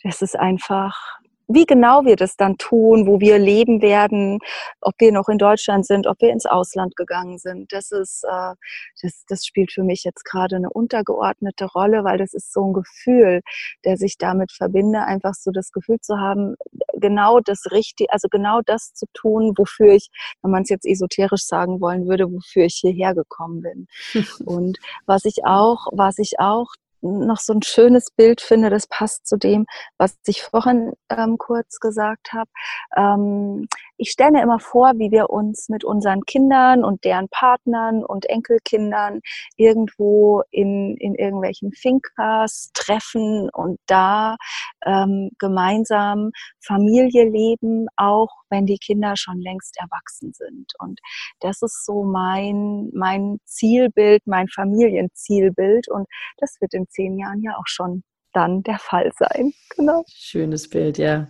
[0.04, 1.19] das ist einfach
[1.50, 4.40] wie genau wir das dann tun, wo wir leben werden,
[4.82, 8.54] ob wir noch in Deutschland sind, ob wir ins Ausland gegangen sind, das ist, äh,
[9.02, 12.74] das, das spielt für mich jetzt gerade eine untergeordnete Rolle, weil das ist so ein
[12.74, 13.42] Gefühl,
[13.84, 16.56] der sich damit verbinde, einfach so das Gefühl zu haben,
[16.94, 20.10] genau das Richtige, also genau das zu tun, wofür ich,
[20.44, 23.88] wenn man es jetzt esoterisch sagen wollen würde, wofür ich hierher gekommen bin.
[24.46, 24.78] Und
[25.08, 26.68] was ich auch, was ich auch
[27.02, 29.66] noch so ein schönes Bild finde, das passt zu dem,
[29.98, 32.50] was ich vorhin ähm, kurz gesagt habe.
[32.96, 38.04] Ähm, ich stelle mir immer vor, wie wir uns mit unseren Kindern und deren Partnern
[38.04, 39.20] und Enkelkindern
[39.58, 44.38] irgendwo in, in irgendwelchen Finkas treffen und da
[44.86, 50.74] ähm, gemeinsam Familie leben, auch wenn die Kinder schon längst erwachsen sind.
[50.80, 51.00] Und
[51.40, 55.90] das ist so mein, mein Zielbild, mein Familienzielbild.
[55.90, 59.54] Und das wird in zehn Jahren ja auch schon dann der Fall sein.
[59.76, 60.04] Genau.
[60.08, 61.28] Schönes Bild, ja.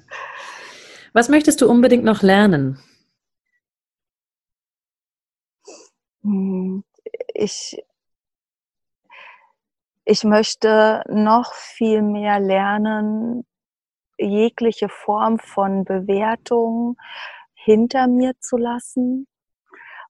[1.14, 2.80] Was möchtest du unbedingt noch lernen?
[6.24, 6.84] Hm,
[7.34, 7.82] ich,
[10.06, 13.46] ich möchte noch viel mehr lernen,
[14.20, 16.98] jegliche Form von Bewertung
[17.54, 19.28] hinter mir zu lassen.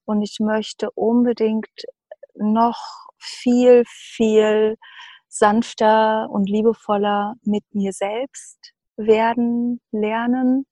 [0.04, 1.68] Und ich möchte unbedingt
[2.34, 4.76] noch viel, viel
[5.28, 10.66] sanfter und liebevoller mit mir selbst werden, lernen.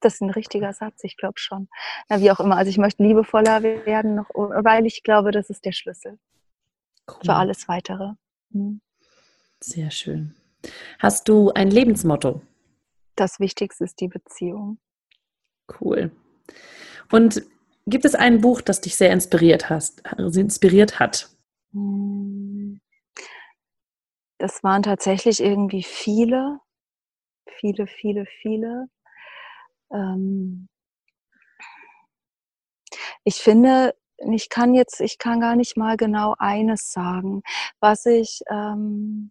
[0.00, 1.68] Das ist ein richtiger Satz, ich glaube schon.
[2.08, 2.56] Na, wie auch immer.
[2.56, 6.18] Also ich möchte liebevoller werden, noch, weil ich glaube, das ist der Schlüssel
[7.08, 7.20] cool.
[7.24, 8.12] für alles weitere.
[8.50, 8.80] Mhm.
[9.60, 10.34] Sehr schön.
[10.98, 12.42] Hast du ein Lebensmotto?
[13.16, 14.78] Das Wichtigste ist die Beziehung.
[15.80, 16.10] Cool.
[17.10, 17.42] Und
[17.86, 21.30] gibt es ein Buch, das dich sehr inspiriert, hast, inspiriert hat?
[21.72, 22.80] Hm.
[24.38, 26.60] Das waren tatsächlich irgendwie viele,
[27.60, 28.88] viele, viele, viele.
[29.92, 30.68] Ähm
[33.24, 37.42] ich finde, ich kann jetzt, ich kann gar nicht mal genau eines sagen.
[37.80, 39.30] Was ich, ähm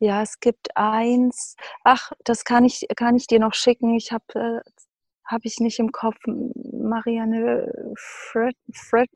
[0.00, 1.56] ja, es gibt eins.
[1.84, 3.94] Ach, das kann ich, kann ich dir noch schicken.
[3.94, 4.70] Ich habe äh,
[5.30, 6.16] habe ich nicht im Kopf.
[6.26, 9.08] Marianne Fred, Fred,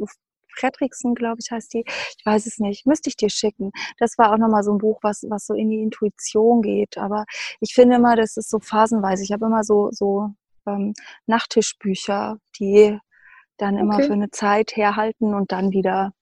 [0.56, 1.84] Fredriksen, glaube ich, heißt die.
[1.86, 2.86] Ich weiß es nicht.
[2.86, 3.72] Müsste ich dir schicken.
[3.98, 6.98] Das war auch nochmal so ein Buch, was, was so in die Intuition geht.
[6.98, 7.24] Aber
[7.60, 9.24] ich finde immer, das ist so phasenweise.
[9.24, 10.30] Ich habe immer so, so
[10.66, 10.94] ähm,
[11.26, 12.98] Nachttischbücher, die
[13.56, 14.06] dann immer okay.
[14.06, 16.12] für eine Zeit herhalten und dann wieder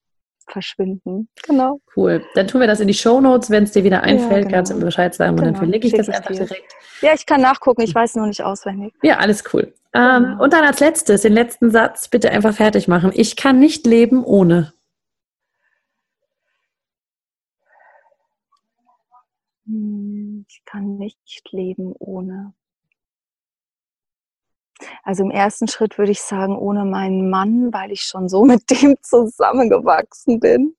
[0.49, 1.28] verschwinden.
[1.47, 1.80] Genau.
[1.97, 2.24] Cool.
[2.34, 4.51] Dann tun wir das in die Show Notes, wenn es dir wieder einfällt, ja, genau.
[4.51, 5.51] kannst du mir Bescheid sagen und genau.
[5.51, 6.47] dann verlinke ich das einfach dir.
[6.47, 6.72] direkt.
[7.01, 8.95] Ja, ich kann nachgucken, ich weiß nur nicht auswendig.
[9.03, 9.72] Ja, alles cool.
[9.95, 10.43] Ähm, genau.
[10.45, 13.12] und dann als letztes, den letzten Satz bitte einfach fertig machen.
[13.14, 14.72] Ich kann nicht leben ohne.
[19.66, 22.55] Hm, ich kann nicht leben ohne.
[25.03, 28.70] Also im ersten Schritt würde ich sagen, ohne meinen Mann, weil ich schon so mit
[28.70, 30.76] dem zusammengewachsen bin.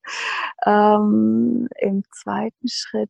[0.66, 3.10] Ähm, Im zweiten Schritt,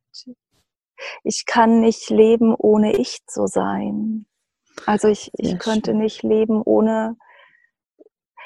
[1.23, 4.25] ich kann nicht leben, ohne ich zu sein.
[4.85, 5.99] Also ich, ich könnte schön.
[5.99, 7.15] nicht leben ohne,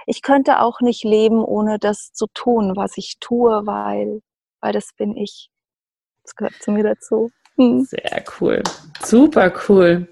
[0.06, 4.22] ich könnte auch nicht leben, ohne das zu tun, was ich tue, weil,
[4.60, 5.50] weil das bin ich.
[6.24, 7.32] Das gehört zu mir dazu.
[7.56, 7.86] Hm.
[7.86, 8.62] Sehr cool.
[9.02, 10.08] Super cool.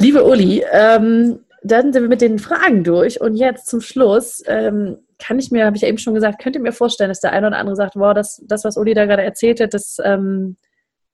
[0.00, 4.96] Liebe Uli, ähm, dann sind wir mit den Fragen durch und jetzt zum Schluss ähm,
[5.18, 7.32] kann ich mir, habe ich ja eben schon gesagt, könnt ihr mir vorstellen, dass der
[7.34, 10.56] eine oder andere sagt, wow, das, das was Uli da gerade erzählt hat, das ähm,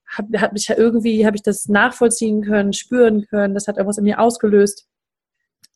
[0.06, 3.98] hat, hat mich ja irgendwie, habe ich das nachvollziehen können, spüren können, das hat irgendwas
[3.98, 4.86] in mir ausgelöst.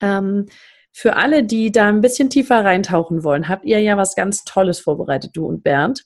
[0.01, 0.47] Ähm,
[0.93, 4.79] für alle, die da ein bisschen tiefer reintauchen wollen, habt ihr ja was ganz Tolles
[4.79, 6.05] vorbereitet, du und Bernd.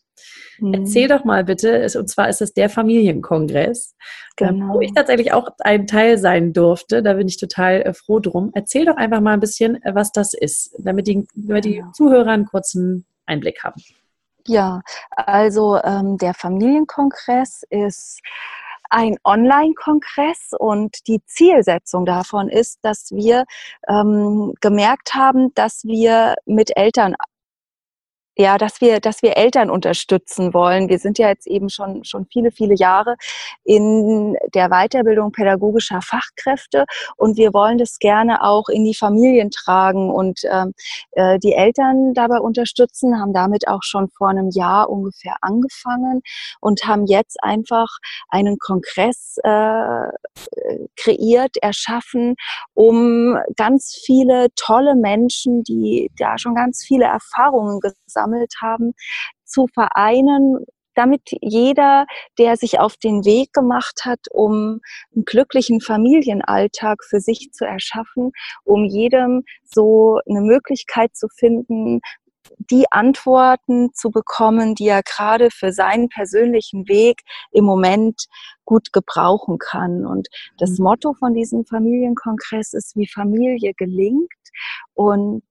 [0.59, 0.75] Mhm.
[0.75, 3.95] Erzähl doch mal bitte, und zwar ist es der Familienkongress,
[4.37, 4.75] genau.
[4.75, 7.03] wo ich tatsächlich auch ein Teil sein durfte.
[7.03, 8.51] Da bin ich total äh, froh drum.
[8.55, 12.31] Erzähl doch einfach mal ein bisschen, äh, was das ist, damit die, damit die Zuhörer
[12.31, 13.83] einen kurzen Einblick haben.
[14.47, 18.21] Ja, also ähm, der Familienkongress ist
[18.91, 23.45] ein Online-Kongress und die Zielsetzung davon ist, dass wir
[23.89, 27.15] ähm, gemerkt haben, dass wir mit Eltern
[28.37, 30.89] ja, dass wir, dass wir Eltern unterstützen wollen.
[30.89, 33.17] Wir sind ja jetzt eben schon, schon viele, viele Jahre
[33.65, 36.85] in der Weiterbildung pädagogischer Fachkräfte
[37.17, 40.73] und wir wollen das gerne auch in die Familien tragen und ähm,
[41.13, 46.21] äh, die Eltern dabei unterstützen, haben damit auch schon vor einem Jahr ungefähr angefangen
[46.61, 47.89] und haben jetzt einfach
[48.29, 50.09] einen Kongress äh,
[50.97, 52.35] kreiert, erschaffen,
[52.75, 58.95] um ganz viele tolle Menschen, die da schon ganz viele Erfahrungen gesammelt gesammelt haben,
[59.45, 60.65] zu vereinen,
[60.95, 62.07] damit jeder,
[62.39, 64.81] der sich auf den Weg gemacht hat, um
[65.15, 68.31] einen glücklichen Familienalltag für sich zu erschaffen,
[68.65, 72.01] um jedem so eine Möglichkeit zu finden,
[72.59, 78.27] die Antworten zu bekommen, die er gerade für seinen persönlichen Weg im Moment
[78.65, 80.07] gut gebrauchen kann.
[80.07, 80.85] Und das mhm.
[80.85, 84.31] Motto von diesem Familienkongress ist, wie Familie gelingt.
[84.93, 85.43] Und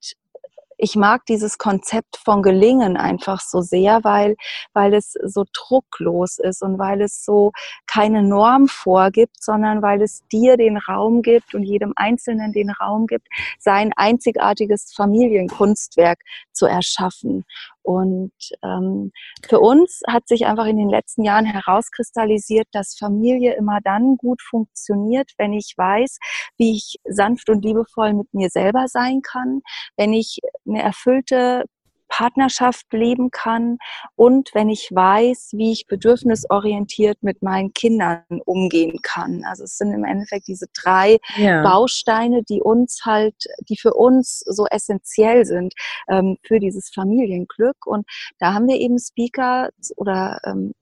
[0.78, 4.36] ich mag dieses Konzept von Gelingen einfach so sehr, weil,
[4.74, 7.52] weil es so drucklos ist und weil es so
[7.88, 13.08] keine Norm vorgibt, sondern weil es dir den Raum gibt und jedem Einzelnen den Raum
[13.08, 13.28] gibt,
[13.60, 16.20] sein einzigartiges Familienkunstwerk
[16.52, 17.46] zu erschaffen.
[17.84, 19.12] Und ähm,
[19.48, 24.42] für uns hat sich einfach in den letzten Jahren herauskristallisiert, dass Familie immer dann gut
[24.42, 26.18] funktioniert, wenn ich weiß,
[26.58, 29.62] wie ich sanft und liebevoll mit mir selber sein kann,
[29.98, 31.66] wenn ich eine erfüllte
[32.14, 33.78] Partnerschaft leben kann
[34.16, 39.44] und wenn ich weiß, wie ich bedürfnisorientiert mit meinen Kindern umgehen kann.
[39.46, 41.64] Also es sind im Endeffekt diese drei ja.
[41.64, 43.34] Bausteine, die uns halt,
[43.68, 45.74] die für uns so essentiell sind
[46.08, 47.88] ähm, für dieses Familienglück.
[47.88, 48.06] Und
[48.38, 50.74] da haben wir eben Speaker oder ähm,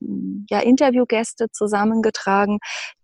[0.50, 2.58] ja Interviewgäste zusammengetragen,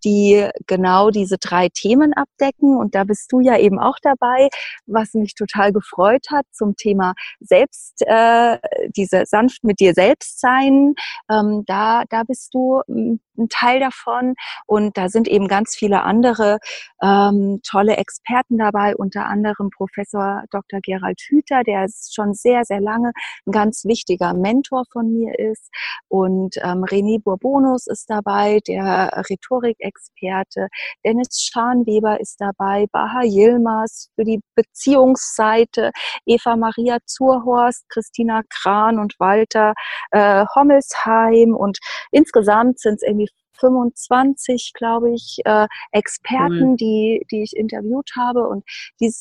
[0.04, 2.76] die genau diese drei Themen abdecken.
[2.76, 4.50] Und da bist du ja eben auch dabei,
[4.84, 8.02] was mich total gefreut hat zum Thema Selbst.
[8.06, 10.94] Äh, äh, diese sanft mit dir selbst sein,
[11.30, 14.34] ähm, da, da bist du hm, ein Teil davon.
[14.66, 16.58] Und da sind eben ganz viele andere
[17.02, 20.80] ähm, tolle Experten dabei, unter anderem Professor Dr.
[20.82, 23.12] Gerald Hüther, der schon sehr, sehr lange
[23.46, 25.70] ein ganz wichtiger Mentor von mir ist.
[26.08, 30.68] Und ähm, René Bourbonus ist dabei, der Rhetorikexperte.
[31.04, 35.90] Dennis Scharnweber ist dabei, Baha Yilmaz für die Beziehungsseite,
[36.26, 39.74] Eva Maria Zurhorst, Christina Kran und Walter
[40.10, 41.54] äh, Hommelsheim.
[41.54, 41.78] Und
[42.10, 43.28] insgesamt sind es irgendwie
[43.60, 46.76] 25, glaube ich, äh, Experten, cool.
[46.76, 48.48] die, die ich interviewt habe.
[48.48, 48.64] Und
[49.00, 49.12] die,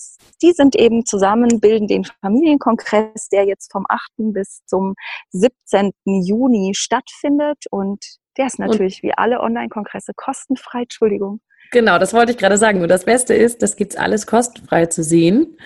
[0.42, 4.10] die sind eben zusammen, bilden den Familienkongress, der jetzt vom 8.
[4.18, 4.96] bis zum
[5.32, 5.92] 17.
[6.06, 7.66] Juni stattfindet.
[7.72, 8.06] Und
[8.38, 10.84] der ist natürlich und wie alle Online-Kongresse kostenfrei.
[10.84, 11.42] Entschuldigung.
[11.72, 12.82] Genau, das wollte ich gerade sagen.
[12.82, 15.58] Und das Beste ist, das gibt es alles kostenfrei zu sehen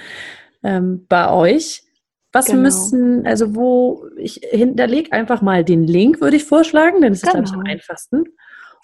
[0.63, 1.84] ähm, bei euch.
[2.34, 2.61] Was genau.
[2.61, 7.32] müssen, also wo, ich hinterlege einfach mal den Link, würde ich vorschlagen, denn es ist,
[7.32, 7.43] genau.
[7.43, 8.23] glaube ich, am einfachsten.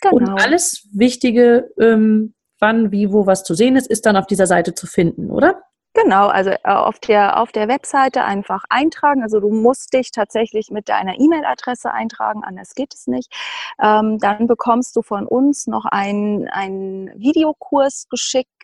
[0.01, 0.15] Genau.
[0.15, 4.47] Und alles Wichtige, ähm, wann, wie, wo was zu sehen ist, ist dann auf dieser
[4.47, 5.61] Seite zu finden, oder?
[5.93, 9.23] Genau, also äh, auf der, auf der Webseite einfach eintragen.
[9.23, 13.33] Also du musst dich tatsächlich mit deiner E-Mail-Adresse eintragen, anders geht es nicht.
[13.81, 18.56] Ähm, dann bekommst du von uns noch einen, einen Videokurs geschickt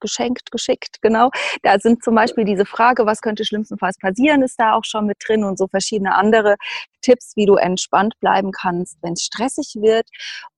[0.00, 1.30] geschenkt, geschickt, genau.
[1.62, 5.18] Da sind zum Beispiel diese Frage, was könnte schlimmstenfalls passieren, ist da auch schon mit
[5.26, 6.56] drin und so verschiedene andere
[7.04, 10.08] Tipps, wie du entspannt bleiben kannst, wenn es stressig wird.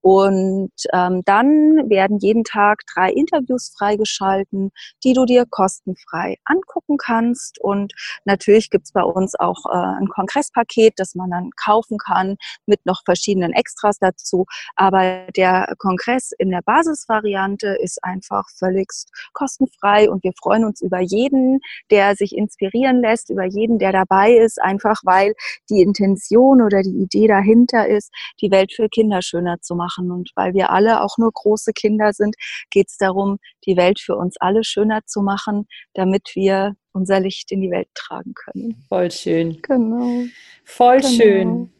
[0.01, 4.71] Und ähm, dann werden jeden Tag drei Interviews freigeschalten,
[5.03, 7.61] die du dir kostenfrei angucken kannst.
[7.61, 7.93] Und
[8.25, 12.37] natürlich gibt's bei uns auch äh, ein Kongresspaket, das man dann kaufen kann
[12.67, 14.47] mit noch verschiedenen Extras dazu.
[14.77, 18.87] Aber der Kongress in der Basisvariante ist einfach völlig
[19.33, 24.33] kostenfrei und wir freuen uns über jeden, der sich inspirieren lässt, über jeden, der dabei
[24.33, 25.35] ist, einfach weil
[25.71, 30.11] die Intention oder die Idee dahinter ist, die Welt für Kinder schöner zu machen.
[30.11, 32.37] Und weil wir alle auch nur große Kinder sind,
[32.71, 37.53] geht es darum, die Welt für uns alle schöner zu machen, damit wir unser Licht
[37.53, 38.85] in die Welt tragen können.
[38.89, 39.61] Voll schön.
[39.63, 40.25] Genau.
[40.65, 41.09] Voll genau.
[41.13, 41.73] schön.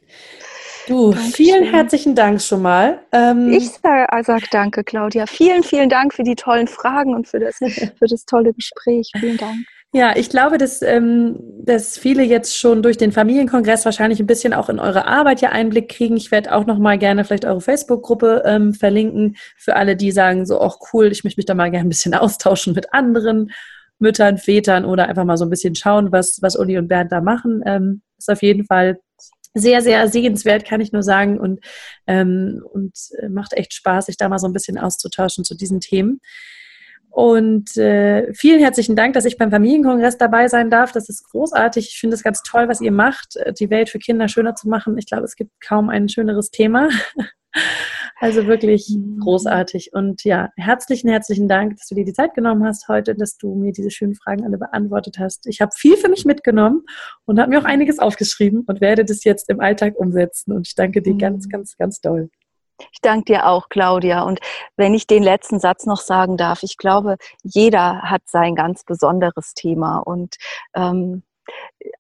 [0.87, 1.33] Du, Dankeschön.
[1.33, 3.01] vielen herzlichen Dank schon mal.
[3.11, 5.27] Ähm ich sage sag danke, Claudia.
[5.27, 7.57] Vielen, vielen Dank für die tollen Fragen und für das,
[7.99, 9.11] für das tolle Gespräch.
[9.19, 9.57] Vielen Dank.
[9.93, 14.53] Ja, ich glaube, dass, ähm, dass viele jetzt schon durch den Familienkongress wahrscheinlich ein bisschen
[14.53, 16.17] auch in eure Arbeit ja Einblick kriegen.
[16.17, 20.45] Ich werde auch noch mal gerne vielleicht eure Facebook-Gruppe ähm, verlinken für alle, die sagen
[20.47, 23.51] so, ach cool, ich möchte mich da mal gerne ein bisschen austauschen mit anderen
[23.99, 27.21] Müttern, Vätern oder einfach mal so ein bisschen schauen, was, was Uli und Bernd da
[27.21, 27.63] machen.
[27.65, 28.99] Ähm, ist auf jeden Fall
[29.57, 31.41] sehr, sehr sehenswert, kann ich nur sagen.
[31.41, 31.61] Und,
[32.07, 35.81] ähm, und äh, macht echt Spaß, sich da mal so ein bisschen auszutauschen zu diesen
[35.81, 36.21] Themen.
[37.11, 40.93] Und äh, vielen herzlichen Dank, dass ich beim Familienkongress dabei sein darf.
[40.93, 41.89] Das ist großartig.
[41.89, 44.69] Ich finde es ganz toll, was ihr macht, äh, die Welt für Kinder schöner zu
[44.69, 44.99] machen.
[44.99, 46.91] Ich glaube, es gibt kaum ein schöneres Thema.
[48.19, 49.21] Also wirklich mhm.
[49.21, 49.93] großartig.
[49.93, 53.55] Und ja, herzlichen, herzlichen Dank, dass du dir die Zeit genommen hast heute, dass du
[53.55, 55.47] mir diese schönen Fragen alle beantwortet hast.
[55.47, 56.85] Ich habe viel für mich mitgenommen
[57.27, 60.53] und habe mir auch einiges aufgeschrieben und werde das jetzt im Alltag umsetzen.
[60.53, 61.51] Und ich danke dir ganz, mhm.
[61.51, 62.31] ganz, ganz doll.
[62.93, 64.23] Ich danke dir auch, Claudia.
[64.23, 64.41] Und
[64.77, 69.55] wenn ich den letzten Satz noch sagen darf, ich glaube, jeder hat sein ganz besonderes
[69.55, 69.99] Thema.
[69.99, 70.37] Und
[70.75, 71.23] ähm,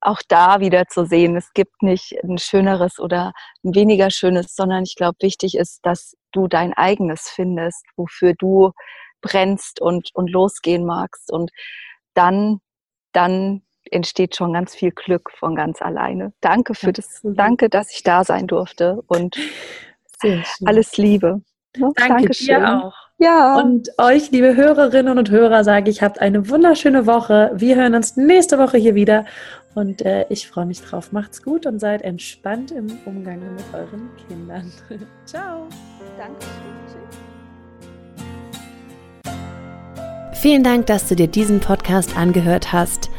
[0.01, 3.33] auch da wieder zu sehen, es gibt nicht ein schöneres oder
[3.65, 8.73] ein weniger schönes, sondern ich glaube, wichtig ist, dass du dein eigenes findest, wofür du
[9.21, 11.33] brennst und, und losgehen magst.
[11.33, 11.51] Und
[12.15, 12.61] dann,
[13.13, 16.33] dann entsteht schon ganz viel Glück von ganz alleine.
[16.41, 19.37] Danke für das, danke, dass ich da sein durfte und
[20.65, 21.43] alles Liebe.
[21.73, 22.47] Danke Dankeschön.
[22.47, 23.06] dir auch.
[23.19, 23.59] Ja.
[23.59, 27.51] Und euch, liebe Hörerinnen und Hörer, sage ich, habt eine wunderschöne Woche.
[27.55, 29.25] Wir hören uns nächste Woche hier wieder.
[29.75, 31.13] Und äh, ich freue mich drauf.
[31.13, 34.71] Macht's gut und seid entspannt im Umgang mit euren Kindern.
[35.25, 35.67] Ciao.
[36.19, 36.77] Dankeschön.
[40.35, 43.11] Vielen Dank, dass du dir diesen Podcast angehört hast.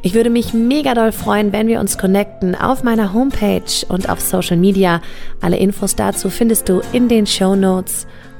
[0.00, 4.20] Ich würde mich mega doll freuen, wenn wir uns connecten auf meiner Homepage und auf
[4.20, 5.02] Social Media.
[5.42, 8.06] Alle Infos dazu findest du in den Show Notes.